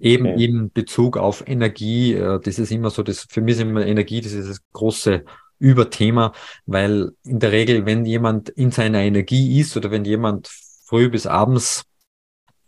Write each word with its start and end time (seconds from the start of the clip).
Eben 0.00 0.26
okay. 0.26 0.44
in 0.44 0.72
Bezug 0.72 1.16
auf 1.16 1.46
Energie, 1.46 2.14
äh, 2.14 2.40
das 2.40 2.58
ist 2.58 2.72
immer 2.72 2.90
so, 2.90 3.02
das, 3.02 3.26
für 3.30 3.40
mich 3.40 3.54
ist 3.54 3.60
immer 3.60 3.86
Energie, 3.86 4.20
das 4.20 4.32
ist 4.32 4.48
das 4.48 4.60
große 4.72 5.24
Überthema, 5.58 6.32
weil 6.66 7.12
in 7.24 7.38
der 7.38 7.52
Regel, 7.52 7.86
wenn 7.86 8.04
jemand 8.04 8.48
in 8.48 8.70
seiner 8.70 9.00
Energie 9.00 9.60
ist 9.60 9.76
oder 9.76 9.90
wenn 9.90 10.04
jemand 10.04 10.48
früh 10.84 11.08
bis 11.08 11.26
abends 11.26 11.84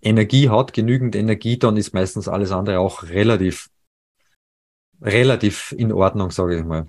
Energie 0.00 0.48
hat, 0.50 0.72
genügend 0.72 1.16
Energie, 1.16 1.58
dann 1.58 1.76
ist 1.76 1.94
meistens 1.94 2.28
alles 2.28 2.52
andere 2.52 2.78
auch 2.78 3.02
relativ, 3.04 3.68
relativ 5.02 5.74
in 5.76 5.92
Ordnung, 5.92 6.30
sage 6.30 6.58
ich 6.58 6.64
mal. 6.64 6.86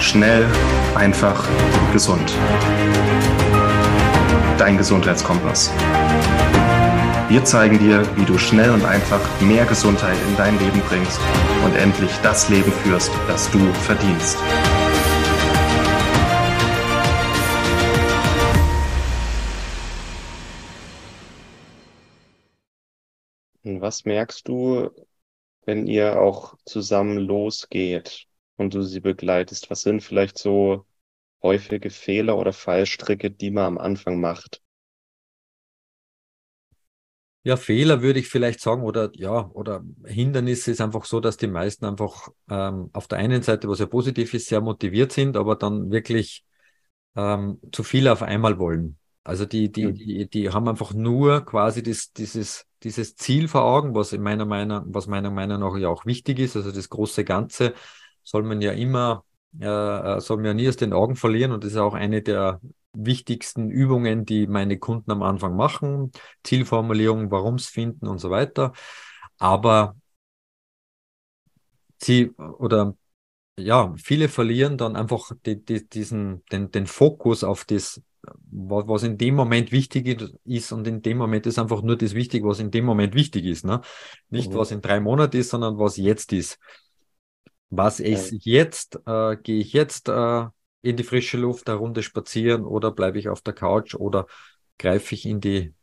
Schnell, 0.00 0.46
einfach, 0.94 1.48
gesund. 1.92 2.34
Dein 4.58 4.76
Gesundheitskompass. 4.76 5.70
Wir 7.32 7.42
zeigen 7.46 7.78
dir, 7.78 8.04
wie 8.18 8.26
du 8.26 8.36
schnell 8.36 8.68
und 8.68 8.84
einfach 8.84 9.40
mehr 9.40 9.64
Gesundheit 9.64 10.18
in 10.28 10.36
dein 10.36 10.58
Leben 10.58 10.82
bringst 10.82 11.18
und 11.64 11.74
endlich 11.76 12.10
das 12.22 12.50
Leben 12.50 12.70
führst, 12.70 13.10
das 13.26 13.50
du 13.50 13.58
verdienst. 13.72 14.36
Was 23.62 24.04
merkst 24.04 24.46
du, 24.46 24.90
wenn 25.64 25.86
ihr 25.86 26.20
auch 26.20 26.58
zusammen 26.66 27.16
losgeht 27.16 28.26
und 28.58 28.74
du 28.74 28.82
sie 28.82 29.00
begleitest? 29.00 29.70
Was 29.70 29.80
sind 29.80 30.02
vielleicht 30.02 30.36
so 30.36 30.84
häufige 31.42 31.88
Fehler 31.88 32.36
oder 32.36 32.52
Fallstricke, 32.52 33.30
die 33.30 33.50
man 33.50 33.64
am 33.64 33.78
Anfang 33.78 34.20
macht? 34.20 34.61
Ja, 37.44 37.56
Fehler 37.56 38.02
würde 38.02 38.20
ich 38.20 38.28
vielleicht 38.28 38.60
sagen, 38.60 38.82
oder 38.82 39.10
ja, 39.14 39.50
oder 39.52 39.82
Hindernisse 40.04 40.70
ist 40.70 40.80
einfach 40.80 41.04
so, 41.04 41.18
dass 41.18 41.36
die 41.36 41.48
meisten 41.48 41.84
einfach 41.84 42.28
ähm, 42.48 42.90
auf 42.92 43.08
der 43.08 43.18
einen 43.18 43.42
Seite, 43.42 43.68
was 43.68 43.80
ja 43.80 43.86
positiv 43.86 44.32
ist, 44.34 44.46
sehr 44.46 44.60
motiviert 44.60 45.10
sind, 45.10 45.36
aber 45.36 45.56
dann 45.56 45.90
wirklich 45.90 46.44
ähm, 47.16 47.58
zu 47.72 47.82
viel 47.82 48.06
auf 48.06 48.22
einmal 48.22 48.58
wollen. 48.60 48.96
Also 49.24 49.44
die, 49.44 49.72
die, 49.72 49.86
mhm. 49.86 49.94
die, 49.94 50.30
die 50.30 50.50
haben 50.50 50.68
einfach 50.68 50.94
nur 50.94 51.44
quasi 51.44 51.82
das, 51.82 52.12
dieses, 52.12 52.64
dieses 52.84 53.16
Ziel 53.16 53.48
vor 53.48 53.64
Augen, 53.64 53.94
was 53.94 54.12
in 54.12 54.22
meiner 54.22 54.44
Meinung, 54.44 54.84
was 54.86 55.08
meiner 55.08 55.30
Meinung 55.30 55.60
nach 55.60 55.76
ja 55.76 55.88
auch 55.88 56.06
wichtig 56.06 56.38
ist. 56.38 56.54
Also 56.56 56.70
das 56.70 56.88
große 56.88 57.24
Ganze 57.24 57.74
soll 58.22 58.44
man 58.44 58.60
ja 58.60 58.70
immer, 58.70 59.24
äh, 59.58 60.20
soll 60.20 60.36
man 60.36 60.46
ja 60.46 60.54
nie 60.54 60.68
aus 60.68 60.76
den 60.76 60.92
Augen 60.92 61.16
verlieren. 61.16 61.50
Und 61.50 61.64
das 61.64 61.72
ist 61.72 61.78
auch 61.78 61.94
eine 61.94 62.22
der 62.22 62.60
wichtigsten 62.92 63.70
Übungen, 63.70 64.24
die 64.24 64.46
meine 64.46 64.78
Kunden 64.78 65.10
am 65.10 65.22
Anfang 65.22 65.56
machen, 65.56 66.12
Zielformulierung, 66.44 67.30
warum 67.30 67.56
es 67.56 67.66
finden 67.66 68.06
und 68.06 68.18
so 68.18 68.30
weiter. 68.30 68.72
Aber 69.38 69.96
sie 72.00 72.30
oder 72.36 72.96
ja, 73.58 73.94
viele 73.96 74.28
verlieren 74.28 74.78
dann 74.78 74.96
einfach 74.96 75.30
die, 75.44 75.62
die, 75.62 75.88
diesen, 75.88 76.42
den, 76.50 76.70
den 76.70 76.86
Fokus 76.86 77.44
auf 77.44 77.64
das, 77.64 78.02
was 78.50 79.02
in 79.02 79.18
dem 79.18 79.34
Moment 79.34 79.72
wichtig 79.72 80.40
ist 80.44 80.72
und 80.72 80.86
in 80.86 81.02
dem 81.02 81.18
Moment 81.18 81.46
ist 81.46 81.58
einfach 81.58 81.82
nur 81.82 81.96
das 81.96 82.14
wichtig, 82.14 82.44
was 82.44 82.60
in 82.60 82.70
dem 82.70 82.84
Moment 82.84 83.14
wichtig 83.14 83.44
ist. 83.44 83.64
Ne? 83.64 83.80
Nicht, 84.30 84.52
mhm. 84.52 84.56
was 84.56 84.70
in 84.70 84.80
drei 84.80 85.00
Monaten 85.00 85.36
ist, 85.36 85.50
sondern 85.50 85.78
was 85.78 85.96
jetzt 85.96 86.32
ist. 86.32 86.58
Was 87.68 88.00
ich 88.00 88.44
jetzt? 88.44 89.00
Äh, 89.06 89.36
Gehe 89.38 89.60
ich 89.60 89.72
jetzt 89.72 90.08
äh, 90.08 90.46
in 90.82 90.96
die 90.96 91.04
frische 91.04 91.38
Luft, 91.38 91.68
eine 91.68 91.78
Runde 91.78 92.02
spazieren 92.02 92.64
oder 92.64 92.90
bleibe 92.90 93.18
ich 93.18 93.28
auf 93.28 93.40
der 93.40 93.54
Couch 93.54 93.94
oder 93.94 94.26
greife 94.78 95.14
ich 95.14 95.26
in 95.26 95.40
die, 95.40 95.74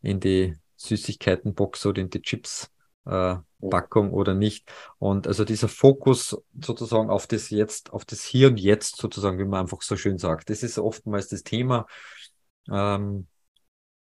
in 0.00 0.20
die 0.20 0.56
Süßigkeitenbox 0.76 1.86
oder 1.86 2.00
in 2.00 2.10
die 2.10 2.22
Chips. 2.22 2.70
Äh, 3.04 3.36
Packung 3.70 4.12
oder 4.12 4.34
nicht. 4.34 4.70
Und 4.98 5.26
also 5.26 5.44
dieser 5.44 5.68
Fokus 5.68 6.36
sozusagen 6.60 7.10
auf 7.10 7.26
das 7.26 7.50
Jetzt, 7.50 7.92
auf 7.92 8.04
das 8.04 8.24
Hier 8.24 8.48
und 8.48 8.58
Jetzt 8.58 8.96
sozusagen, 8.96 9.38
wie 9.38 9.44
man 9.44 9.60
einfach 9.60 9.82
so 9.82 9.96
schön 9.96 10.18
sagt, 10.18 10.50
das 10.50 10.62
ist 10.62 10.78
oftmals 10.78 11.28
das 11.28 11.42
Thema. 11.42 11.86
Ähm, 12.70 13.26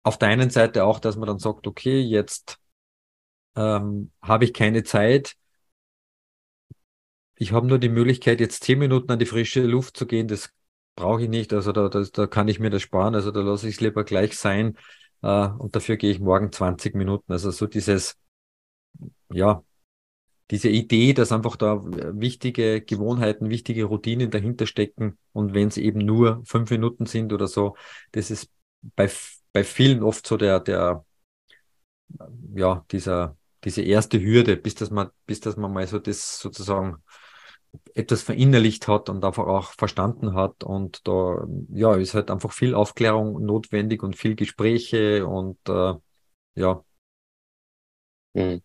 auf 0.03 0.19
der 0.19 0.29
einen 0.29 0.51
Seite 0.51 0.85
auch, 0.85 1.01
dass 1.01 1.17
man 1.17 1.27
dann 1.27 1.39
sagt, 1.39 1.67
okay, 1.67 2.01
jetzt 2.01 2.59
ähm, 3.57 4.13
habe 4.23 4.45
ich 4.45 4.53
keine 4.53 4.85
Zeit, 4.85 5.35
ich 7.37 7.53
habe 7.53 7.67
nur 7.67 7.79
die 7.79 7.89
Möglichkeit, 7.89 8.41
jetzt 8.41 8.65
zehn 8.65 8.79
Minuten 8.79 9.11
an 9.13 9.19
die 9.19 9.27
frische 9.27 9.63
Luft 9.63 9.97
zu 9.97 10.07
gehen, 10.07 10.29
das 10.29 10.51
brauche 10.95 11.23
ich 11.23 11.29
nicht. 11.29 11.53
Also 11.53 11.73
da, 11.73 11.89
da, 11.89 12.03
da 12.03 12.27
kann 12.27 12.49
ich 12.49 12.59
mir 12.59 12.71
das 12.71 12.83
sparen. 12.83 13.15
Also 13.15 13.31
da 13.31 13.41
lasse 13.41 13.69
ich 13.69 13.77
es 13.77 13.81
lieber 13.81 14.05
gleich 14.05 14.37
sein. 14.39 14.77
Äh, 15.23 15.49
und 15.49 15.77
dafür 15.77 15.97
gehe 15.97 16.11
ich 16.11 16.21
morgen 16.21 16.51
20 16.53 16.95
Minuten. 16.95 17.33
Also 17.33 17.51
so 17.51 17.67
dieses, 17.67 18.17
ja, 19.31 19.63
diese 20.51 20.69
Idee, 20.69 21.13
dass 21.13 21.33
einfach 21.33 21.57
da 21.57 21.83
wichtige 21.85 22.81
Gewohnheiten, 22.83 23.51
wichtige 23.51 23.85
Routinen 23.85 24.31
dahinter 24.31 24.67
stecken. 24.67 25.19
Und 25.33 25.55
wenn 25.55 25.69
es 25.69 25.77
eben 25.77 26.01
nur 26.01 26.43
fünf 26.45 26.71
Minuten 26.71 27.07
sind 27.07 27.33
oder 27.33 27.49
so, 27.49 27.77
das 28.13 28.31
ist 28.31 28.51
bei, 28.97 29.11
bei 29.53 29.65
vielen 29.65 30.03
oft 30.03 30.27
so 30.27 30.37
der, 30.37 30.61
der, 30.61 31.05
ja, 32.55 32.85
dieser, 32.91 33.37
diese 33.65 33.83
erste 33.83 34.21
Hürde, 34.21 34.57
bis 34.57 34.75
dass 34.75 34.91
man, 34.91 35.11
bis 35.27 35.41
dass 35.41 35.57
man 35.57 35.73
mal 35.73 35.87
so 35.87 35.99
das 35.99 36.39
sozusagen 36.39 37.03
etwas 37.95 38.23
verinnerlicht 38.23 38.89
hat 38.89 39.09
und 39.09 39.25
einfach 39.25 39.47
auch 39.47 39.73
verstanden 39.73 40.35
hat. 40.35 40.65
Und 40.65 41.07
da 41.07 41.47
ja, 41.73 41.95
ist 41.97 42.15
halt 42.15 42.31
einfach 42.31 42.53
viel 42.53 42.75
Aufklärung 42.75 43.45
notwendig 43.45 44.03
und 44.03 44.17
viel 44.17 44.35
Gespräche 44.37 45.27
und 45.27 45.59
äh, 45.69 45.95
ja. 46.55 46.85
Mhm. 48.35 48.63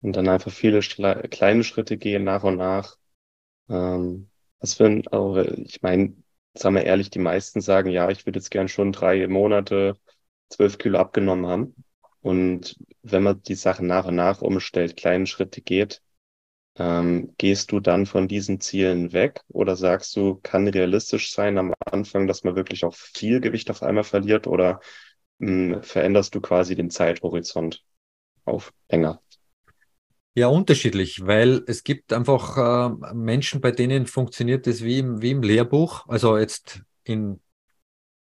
Und 0.00 0.16
dann 0.16 0.28
einfach 0.28 0.52
viele 0.52 0.80
kleine 0.80 1.64
Schritte 1.64 1.98
gehen 1.98 2.24
nach 2.24 2.44
und 2.44 2.56
nach. 2.56 2.96
Ähm, 3.68 4.30
was 4.60 4.74
für 4.74 4.86
ein, 4.86 5.06
also 5.08 5.40
ich 5.40 5.82
meine, 5.82 6.14
sagen 6.54 6.76
wir 6.76 6.84
ehrlich, 6.84 7.10
die 7.10 7.18
meisten 7.18 7.60
sagen, 7.60 7.90
ja, 7.90 8.10
ich 8.10 8.26
würde 8.26 8.38
jetzt 8.38 8.50
gern 8.50 8.68
schon 8.68 8.92
drei 8.92 9.26
Monate 9.28 9.98
zwölf 10.50 10.78
Kilo 10.78 10.98
abgenommen 10.98 11.46
haben. 11.46 11.84
Und 12.20 12.78
wenn 13.02 13.22
man 13.22 13.42
die 13.42 13.54
Sachen 13.54 13.86
nach 13.86 14.06
und 14.06 14.16
nach 14.16 14.42
umstellt, 14.42 14.96
kleine 14.96 15.26
Schritte 15.26 15.62
geht, 15.62 16.02
ähm, 16.78 17.34
gehst 17.38 17.72
du 17.72 17.80
dann 17.80 18.06
von 18.06 18.28
diesen 18.28 18.60
Zielen 18.60 19.12
weg 19.12 19.40
oder 19.48 19.76
sagst 19.76 20.14
du, 20.16 20.36
kann 20.42 20.68
realistisch 20.68 21.32
sein 21.32 21.58
am 21.58 21.74
Anfang, 21.90 22.26
dass 22.26 22.44
man 22.44 22.56
wirklich 22.56 22.84
auch 22.84 22.94
viel 22.94 23.40
Gewicht 23.40 23.70
auf 23.70 23.82
einmal 23.82 24.04
verliert 24.04 24.46
oder 24.46 24.80
mh, 25.38 25.76
hm, 25.76 25.82
veränderst 25.82 26.34
du 26.34 26.40
quasi 26.40 26.74
den 26.74 26.90
Zeithorizont 26.90 27.84
auf 28.44 28.72
länger? 28.90 29.20
Ja, 30.34 30.46
unterschiedlich, 30.46 31.26
weil 31.26 31.64
es 31.66 31.82
gibt 31.82 32.12
einfach 32.12 32.56
äh, 32.56 33.12
Menschen, 33.12 33.60
bei 33.60 33.72
denen 33.72 34.06
funktioniert 34.06 34.68
das 34.68 34.84
wie 34.84 35.00
im, 35.00 35.20
wie 35.20 35.32
im 35.32 35.42
Lehrbuch. 35.42 36.06
Also 36.06 36.38
jetzt 36.38 36.82
in 37.02 37.40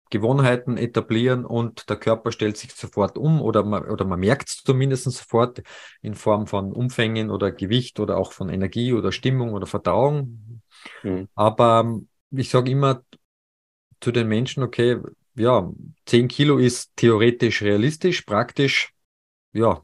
Gewohnheiten 0.09 0.77
etablieren 0.77 1.45
und 1.45 1.89
der 1.89 1.97
Körper 1.97 2.31
stellt 2.31 2.57
sich 2.57 2.71
sofort 2.73 3.17
um 3.17 3.41
oder 3.41 3.63
man, 3.63 3.89
oder 3.89 4.05
man 4.05 4.19
merkt 4.19 4.49
es 4.49 4.63
zumindest 4.63 5.05
sofort 5.05 5.63
in 6.01 6.13
Form 6.13 6.47
von 6.47 6.71
Umfängen 6.71 7.29
oder 7.31 7.51
Gewicht 7.51 7.99
oder 7.99 8.17
auch 8.17 8.31
von 8.31 8.49
Energie 8.49 8.93
oder 8.93 9.11
Stimmung 9.11 9.53
oder 9.53 9.65
Verdauung. 9.65 10.61
Mhm. 11.03 11.27
Aber 11.35 11.81
ähm, 11.85 12.07
ich 12.31 12.49
sage 12.49 12.71
immer 12.71 13.03
zu 13.99 14.11
den 14.11 14.27
Menschen, 14.27 14.63
okay, 14.63 14.99
ja, 15.35 15.69
10 16.05 16.27
Kilo 16.27 16.57
ist 16.57 16.95
theoretisch 16.95 17.61
realistisch, 17.61 18.21
praktisch, 18.21 18.93
ja, 19.53 19.81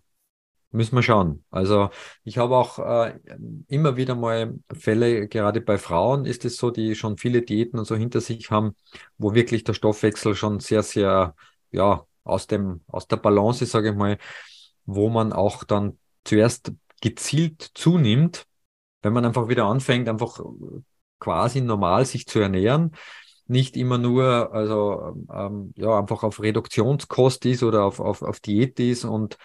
Müssen 0.74 0.96
wir 0.96 1.04
schauen. 1.04 1.44
Also 1.52 1.90
ich 2.24 2.38
habe 2.38 2.56
auch 2.56 2.80
äh, 2.80 3.20
immer 3.68 3.98
wieder 3.98 4.16
mal 4.16 4.58
Fälle, 4.74 5.28
gerade 5.28 5.60
bei 5.60 5.78
Frauen 5.78 6.26
ist 6.26 6.46
es 6.46 6.56
so, 6.56 6.72
die 6.72 6.96
schon 6.96 7.18
viele 7.18 7.42
Diäten 7.42 7.78
und 7.78 7.86
so 7.86 7.96
hinter 7.96 8.22
sich 8.22 8.50
haben, 8.52 8.76
wo 9.18 9.34
wirklich 9.34 9.66
der 9.66 9.74
Stoffwechsel 9.74 10.34
schon 10.34 10.62
sehr, 10.62 10.82
sehr, 10.84 11.36
ja, 11.72 12.06
aus 12.24 12.48
dem, 12.48 12.82
aus 12.88 13.08
der 13.08 13.18
Balance, 13.18 13.66
sage 13.66 13.90
ich 13.90 13.96
mal, 13.96 14.18
wo 14.86 15.10
man 15.10 15.34
auch 15.34 15.66
dann 15.66 15.98
zuerst 16.24 16.72
gezielt 17.02 17.72
zunimmt, 17.74 18.46
wenn 19.02 19.12
man 19.12 19.26
einfach 19.26 19.50
wieder 19.50 19.66
anfängt, 19.66 20.08
einfach 20.08 20.40
quasi 21.20 21.60
normal 21.62 22.06
sich 22.06 22.28
zu 22.28 22.40
ernähren, 22.40 22.96
nicht 23.48 23.76
immer 23.76 23.98
nur, 23.98 24.54
also 24.54 25.16
ähm, 25.34 25.74
ja, 25.76 26.00
einfach 26.00 26.24
auf 26.24 26.42
Reduktionskost 26.42 27.46
ist 27.46 27.64
oder 27.64 27.84
auf, 27.84 28.00
auf, 28.00 28.22
auf 28.22 28.40
Diät 28.40 28.80
ist 28.80 29.04
und 29.04 29.38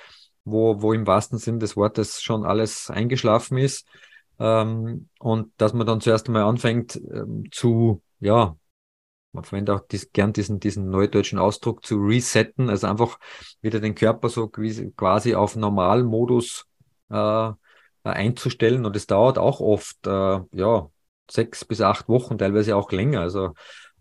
wo, 0.46 0.80
wo 0.80 0.92
im 0.92 1.06
wahrsten 1.06 1.38
Sinn 1.38 1.58
des 1.58 1.76
Wortes 1.76 2.22
schon 2.22 2.46
alles 2.46 2.88
eingeschlafen 2.88 3.58
ist. 3.58 3.86
Ähm, 4.38 5.08
und 5.18 5.52
dass 5.58 5.74
man 5.74 5.86
dann 5.86 6.00
zuerst 6.00 6.28
einmal 6.28 6.44
anfängt 6.44 6.96
ähm, 6.96 7.44
zu, 7.50 8.02
ja, 8.20 8.56
man 9.32 9.44
verwendet 9.44 9.74
auch 9.74 9.86
dies, 9.86 10.12
gern 10.12 10.32
diesen, 10.32 10.60
diesen 10.60 10.88
neudeutschen 10.88 11.38
Ausdruck 11.38 11.84
zu 11.84 11.96
resetten, 11.96 12.70
also 12.70 12.86
einfach 12.86 13.18
wieder 13.60 13.80
den 13.80 13.94
Körper 13.94 14.28
so 14.28 14.48
quasi 14.48 15.34
auf 15.34 15.56
Normalmodus 15.56 16.66
äh, 17.10 17.52
einzustellen. 18.02 18.86
Und 18.86 18.96
es 18.96 19.06
dauert 19.06 19.38
auch 19.38 19.60
oft, 19.60 20.06
äh, 20.06 20.40
ja, 20.52 20.90
sechs 21.30 21.64
bis 21.64 21.80
acht 21.80 22.08
Wochen, 22.08 22.38
teilweise 22.38 22.76
auch 22.76 22.92
länger. 22.92 23.20
Also, 23.20 23.52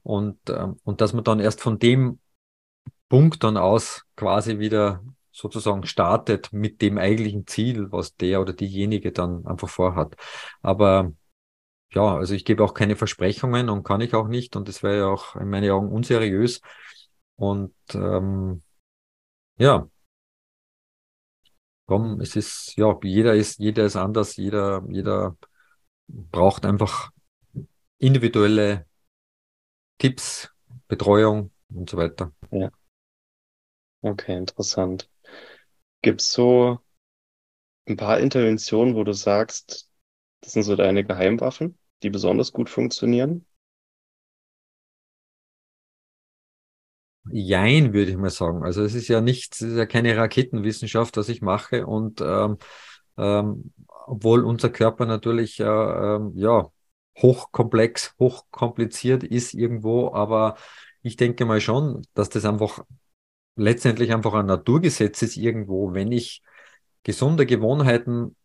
und, 0.04 0.50
äh, 0.50 0.68
und 0.84 1.02
dass 1.02 1.14
man 1.14 1.24
dann 1.24 1.40
erst 1.40 1.60
von 1.60 1.80
dem 1.80 2.20
Punkt 3.10 3.44
dann 3.44 3.58
aus 3.58 4.04
quasi 4.16 4.60
wieder 4.60 5.04
sozusagen 5.36 5.86
startet 5.86 6.54
mit 6.54 6.82
dem 6.82 6.98
eigentlichen 6.98 7.48
Ziel, 7.48 7.92
was 7.92 8.16
der 8.16 8.42
oder 8.42 8.54
diejenige 8.54 9.12
dann 9.12 9.46
einfach 9.46 9.70
vorhat. 9.70 10.16
Aber 10.62 11.14
ja, 11.92 12.18
also 12.18 12.34
ich 12.36 12.46
gebe 12.46 12.64
auch 12.64 12.74
keine 12.76 12.96
Versprechungen 12.96 13.70
und 13.70 13.84
kann 13.84 14.02
ich 14.02 14.16
auch 14.16 14.28
nicht 14.28 14.56
und 14.56 14.68
das 14.70 14.84
wäre 14.84 14.98
ja 15.00 15.08
auch 15.08 15.36
in 15.38 15.50
meinen 15.50 15.72
Augen 15.72 15.90
unseriös. 15.92 16.62
Und 17.38 17.74
ähm, 17.96 18.64
ja, 19.58 19.88
komm, 21.86 22.20
es 22.22 22.36
ist, 22.36 22.74
ja, 22.78 22.98
jeder 23.04 23.34
ist, 23.36 23.60
jeder 23.60 23.86
ist 23.86 23.96
anders, 23.96 24.36
jeder, 24.38 24.84
jeder 24.90 25.38
braucht 26.08 26.66
einfach 26.66 27.12
individuelle 28.00 28.88
Tipps, 29.98 30.50
Betreuung 30.88 31.52
und 31.70 31.90
so 31.90 31.98
weiter. 31.98 32.32
Ja. 32.52 32.72
Okay, 34.04 34.38
interessant. 34.38 35.10
Gibt 36.06 36.22
es 36.22 36.32
so 36.32 36.80
ein 37.88 37.98
paar 37.98 38.20
Interventionen, 38.20 38.94
wo 38.96 39.04
du 39.04 39.14
sagst, 39.14 39.90
das 40.42 40.54
sind 40.54 40.64
so 40.64 40.76
deine 40.76 41.04
Geheimwaffen, 41.04 41.80
die 42.04 42.10
besonders 42.12 42.54
gut 42.54 42.70
funktionieren? 42.70 43.46
Jein, 47.32 47.94
würde 47.94 48.12
ich 48.12 48.18
mal 48.18 48.30
sagen. 48.30 48.64
Also 48.64 48.84
es 48.84 48.94
ist 48.94 49.08
ja 49.08 49.20
nichts, 49.20 49.62
es 49.62 49.72
ist 49.72 49.78
ja 49.78 49.86
keine 49.88 50.16
Raketenwissenschaft, 50.16 51.18
was 51.18 51.30
ich 51.30 51.42
mache. 51.42 51.88
Und 51.88 52.22
ähm, 52.22 52.58
ähm, 53.18 53.74
obwohl 54.06 54.44
unser 54.46 54.70
Körper 54.70 55.06
natürlich 55.06 55.60
äh, 55.60 55.64
ähm, 55.66 56.34
ja 56.36 56.68
hochkomplex, 57.22 58.14
hochkompliziert 58.20 59.24
ist 59.24 59.54
irgendwo, 59.54 60.14
aber 60.14 60.56
ich 61.02 61.16
denke 61.16 61.46
mal 61.46 61.62
schon, 61.62 62.04
dass 62.14 62.30
das 62.30 62.46
einfach 62.46 62.84
letztendlich 63.56 64.14
einfach 64.14 64.34
ein 64.34 64.46
Naturgesetz 64.46 65.22
ist 65.22 65.38
irgendwo, 65.38 65.94
wenn 65.94 66.12
ich 66.12 66.42
gesunde 67.04 67.46
Gewohnheiten 67.46 68.36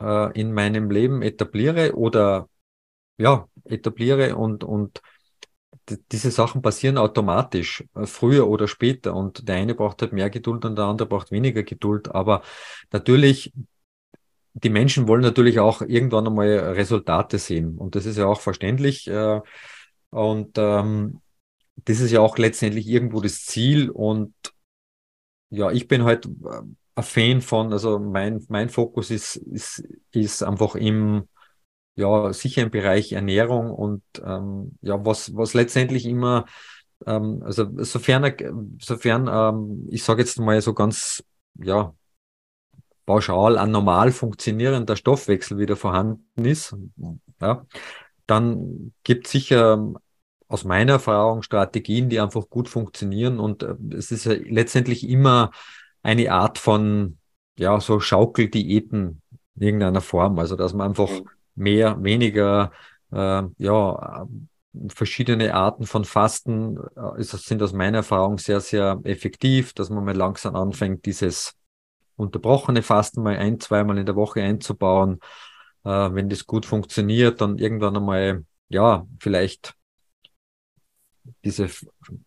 äh, 0.00 0.38
in 0.38 0.52
meinem 0.52 0.90
Leben 0.90 1.22
etabliere 1.22 1.94
oder 1.94 2.48
ja, 3.18 3.48
etabliere 3.64 4.36
und, 4.36 4.64
und 4.64 5.02
diese 6.12 6.30
Sachen 6.30 6.62
passieren 6.62 6.98
automatisch, 6.98 7.84
äh, 7.94 8.06
früher 8.06 8.48
oder 8.48 8.68
später. 8.68 9.14
Und 9.14 9.48
der 9.48 9.56
eine 9.56 9.74
braucht 9.74 10.02
halt 10.02 10.12
mehr 10.12 10.30
Geduld 10.30 10.64
und 10.64 10.76
der 10.76 10.86
andere 10.86 11.08
braucht 11.08 11.30
weniger 11.30 11.62
Geduld. 11.62 12.14
Aber 12.14 12.42
natürlich, 12.92 13.52
die 14.54 14.70
Menschen 14.70 15.08
wollen 15.08 15.22
natürlich 15.22 15.60
auch 15.60 15.82
irgendwann 15.82 16.26
einmal 16.26 16.48
Resultate 16.48 17.38
sehen. 17.38 17.76
Und 17.78 17.94
das 17.94 18.06
ist 18.06 18.18
ja 18.18 18.26
auch 18.26 18.40
verständlich. 18.40 19.08
Äh, 19.08 19.40
und 20.10 20.56
ähm, 20.56 21.20
das 21.84 22.00
ist 22.00 22.10
ja 22.10 22.20
auch 22.20 22.38
letztendlich 22.38 22.86
irgendwo 22.88 23.20
das 23.20 23.44
Ziel. 23.44 23.90
Und 23.90 24.34
ja, 25.50 25.70
ich 25.70 25.88
bin 25.88 26.04
halt 26.04 26.26
äh, 26.26 26.60
ein 26.94 27.02
Fan 27.02 27.40
von, 27.40 27.72
also 27.72 27.98
mein, 27.98 28.44
mein 28.48 28.68
Fokus 28.68 29.10
ist, 29.10 29.36
ist, 29.36 29.84
ist 30.12 30.42
einfach 30.42 30.74
im, 30.74 31.28
ja, 31.94 32.32
sicher 32.32 32.62
im 32.62 32.70
Bereich 32.70 33.12
Ernährung 33.12 33.70
und 33.70 34.02
ähm, 34.24 34.76
ja, 34.82 35.04
was, 35.04 35.34
was 35.36 35.54
letztendlich 35.54 36.06
immer, 36.06 36.44
ähm, 37.06 37.42
also 37.44 37.68
sofern, 37.76 38.78
sofern 38.80 39.28
ähm, 39.30 39.86
ich 39.90 40.02
sage 40.02 40.22
jetzt 40.22 40.38
mal 40.38 40.60
so 40.60 40.74
ganz, 40.74 41.24
ja, 41.54 41.94
pauschal 43.06 43.56
ein 43.56 43.70
normal 43.70 44.12
funktionierender 44.12 44.94
Stoffwechsel 44.96 45.58
wieder 45.58 45.76
vorhanden 45.76 46.44
ist, 46.44 46.76
ja, 47.40 47.64
dann 48.26 48.92
gibt 49.02 49.28
sicher 49.28 49.94
aus 50.48 50.64
meiner 50.64 50.94
Erfahrung 50.94 51.42
Strategien, 51.42 52.08
die 52.08 52.20
einfach 52.20 52.48
gut 52.48 52.68
funktionieren 52.68 53.38
und 53.38 53.62
äh, 53.62 53.74
es 53.96 54.10
ist 54.10 54.24
ja 54.24 54.32
letztendlich 54.32 55.08
immer 55.08 55.50
eine 56.02 56.32
Art 56.32 56.58
von, 56.58 57.18
ja, 57.58 57.78
so 57.80 58.00
Schaukeldiäten 58.00 59.22
in 59.56 59.62
irgendeiner 59.62 60.00
Form. 60.00 60.38
Also, 60.38 60.56
dass 60.56 60.72
man 60.72 60.88
einfach 60.88 61.10
mhm. 61.10 61.28
mehr, 61.54 62.02
weniger, 62.02 62.72
äh, 63.12 63.42
ja, 63.58 64.26
verschiedene 64.88 65.54
Arten 65.54 65.86
von 65.86 66.04
Fasten 66.04 66.78
äh, 66.96 67.22
sind 67.22 67.62
aus 67.62 67.72
meiner 67.72 67.98
Erfahrung 67.98 68.38
sehr, 68.38 68.60
sehr 68.60 69.00
effektiv, 69.04 69.72
dass 69.72 69.90
man 69.90 70.04
mal 70.04 70.16
langsam 70.16 70.54
anfängt, 70.56 71.04
dieses 71.06 71.54
unterbrochene 72.16 72.82
Fasten 72.82 73.22
mal 73.22 73.36
ein, 73.36 73.60
zweimal 73.60 73.98
in 73.98 74.06
der 74.06 74.16
Woche 74.16 74.42
einzubauen. 74.42 75.20
Äh, 75.84 75.90
wenn 75.90 76.28
das 76.28 76.46
gut 76.46 76.66
funktioniert, 76.66 77.40
dann 77.40 77.58
irgendwann 77.58 77.96
einmal, 77.96 78.44
ja, 78.68 79.06
vielleicht 79.20 79.74
diese 81.44 81.68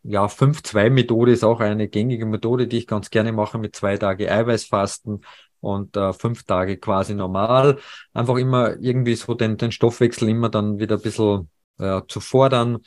ja, 0.04 0.28
5-2-Methode 0.28 1.32
ist 1.32 1.44
auch 1.44 1.60
eine 1.60 1.88
gängige 1.88 2.26
Methode, 2.26 2.68
die 2.68 2.78
ich 2.80 2.88
ganz 2.88 3.10
gerne 3.10 3.32
mache 3.32 3.58
mit 3.58 3.76
zwei 3.76 3.98
Tage 3.98 4.32
Eiweißfasten 4.32 5.22
und 5.60 5.96
äh, 5.96 6.14
fünf 6.14 6.44
Tage 6.44 6.78
quasi 6.78 7.14
normal. 7.14 7.80
Einfach 8.14 8.38
immer 8.38 8.78
irgendwie 8.80 9.16
so 9.16 9.34
den, 9.34 9.58
den 9.58 9.72
Stoffwechsel 9.72 10.30
immer 10.30 10.50
dann 10.50 10.80
wieder 10.80 10.98
ein 10.98 11.02
bisschen 11.02 11.50
äh, 11.80 12.02
zu 12.08 12.20
fordern. 12.20 12.80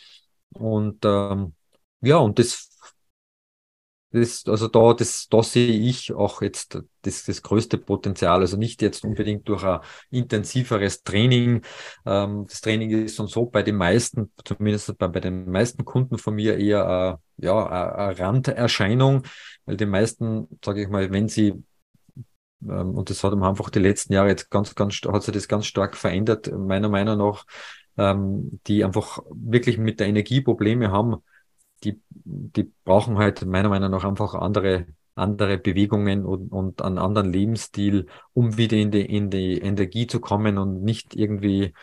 Und 0.53 1.05
ähm, 1.05 1.55
ja, 2.01 2.17
und 2.19 2.39
das 2.39 2.74
das, 4.15 4.45
also 4.47 4.69
da, 4.69 4.95
das, 4.95 5.29
da 5.29 5.43
sehe 5.43 5.73
ich 5.73 6.13
auch 6.13 6.41
jetzt 6.41 6.81
das, 7.03 7.25
das 7.25 7.43
größte 7.43 7.79
Potenzial. 7.79 8.41
Also 8.41 8.57
nicht 8.57 8.81
jetzt 8.81 9.05
unbedingt 9.05 9.49
durch 9.49 9.65
ein 9.65 9.81
intensiveres 10.11 11.03
Training. 11.03 11.63
Ähm, 12.07 12.47
das 12.49 12.61
Training 12.61 12.91
ist 12.91 13.19
und 13.19 13.29
so 13.29 13.47
bei 13.47 13.63
den 13.65 13.75
meisten, 13.77 14.33
zumindest 14.45 14.97
bei, 14.99 15.09
bei 15.09 15.19
den 15.19 15.51
meisten 15.51 15.85
Kunden 15.85 16.19
von 16.19 16.35
mir 16.35 16.59
eher 16.59 17.19
äh, 17.39 17.45
ja, 17.45 17.67
eine 17.67 18.19
Randerscheinung, 18.19 19.25
weil 19.65 19.77
die 19.77 19.87
meisten, 19.87 20.47
sage 20.65 20.83
ich 20.83 20.89
mal, 20.89 21.11
wenn 21.11 21.29
sie 21.29 21.65
ähm, 22.63 22.95
und 22.95 23.11
das 23.11 23.25
hat 23.25 23.33
einfach 23.33 23.71
die 23.71 23.81
letzten 23.81 24.13
Jahre 24.13 24.29
jetzt 24.29 24.49
ganz, 24.49 24.77
ganz, 24.77 25.01
hat 25.07 25.25
sich 25.25 25.35
das 25.35 25.49
ganz 25.49 25.67
stark 25.67 25.97
verändert, 25.97 26.53
meiner 26.53 26.89
Meinung 26.89 27.19
nach, 27.19 27.47
ähm, 27.99 28.61
die 28.69 28.85
einfach 28.85 29.19
wirklich 29.31 29.77
mit 29.79 29.99
der 29.99 30.07
Energie 30.07 30.41
Probleme 30.41 30.93
haben, 30.93 31.17
die, 31.83 32.01
die 32.11 32.71
brauchen 32.85 33.19
halt 33.19 33.45
meiner 33.45 33.69
Meinung 33.69 33.91
nach 33.91 34.05
einfach 34.05 34.35
andere, 34.35 34.87
andere 35.15 35.59
Bewegungen 35.59 36.25
und, 36.25 36.53
und 36.53 36.83
einen 36.83 36.99
anderen 36.99 37.33
Lebensstil, 37.33 38.07
um 38.33 38.57
wieder 38.57 38.77
in 38.77 38.91
die, 38.91 39.05
in 39.05 39.31
die 39.31 39.59
Energie 39.59 40.07
zu 40.07 40.21
kommen 40.21 40.59
und 40.59 40.83
nicht 40.83 41.15
irgendwie 41.15 41.75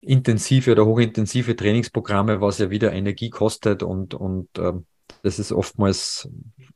intensive 0.00 0.72
oder 0.72 0.84
hochintensive 0.84 1.54
Trainingsprogramme, 1.54 2.40
was 2.40 2.58
ja 2.58 2.70
wieder 2.70 2.92
Energie 2.92 3.30
kostet 3.30 3.82
und, 3.82 4.14
und 4.14 4.48
ähm, 4.58 4.86
das 5.22 5.38
ist 5.38 5.52
oftmals, 5.52 6.28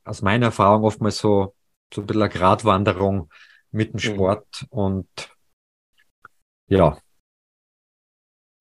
aus 0.05 0.21
meiner 0.21 0.47
Erfahrung, 0.47 0.83
oftmals 0.83 1.17
so, 1.17 1.53
so 1.93 2.01
ein 2.01 2.07
bisschen 2.07 2.21
eine 2.21 2.31
Gratwanderung 2.31 3.29
mit 3.71 3.89
dem 3.89 3.95
mhm. 3.95 3.99
Sport 3.99 4.47
mhm. 4.61 4.67
und 4.79 5.07
ja, 6.67 6.97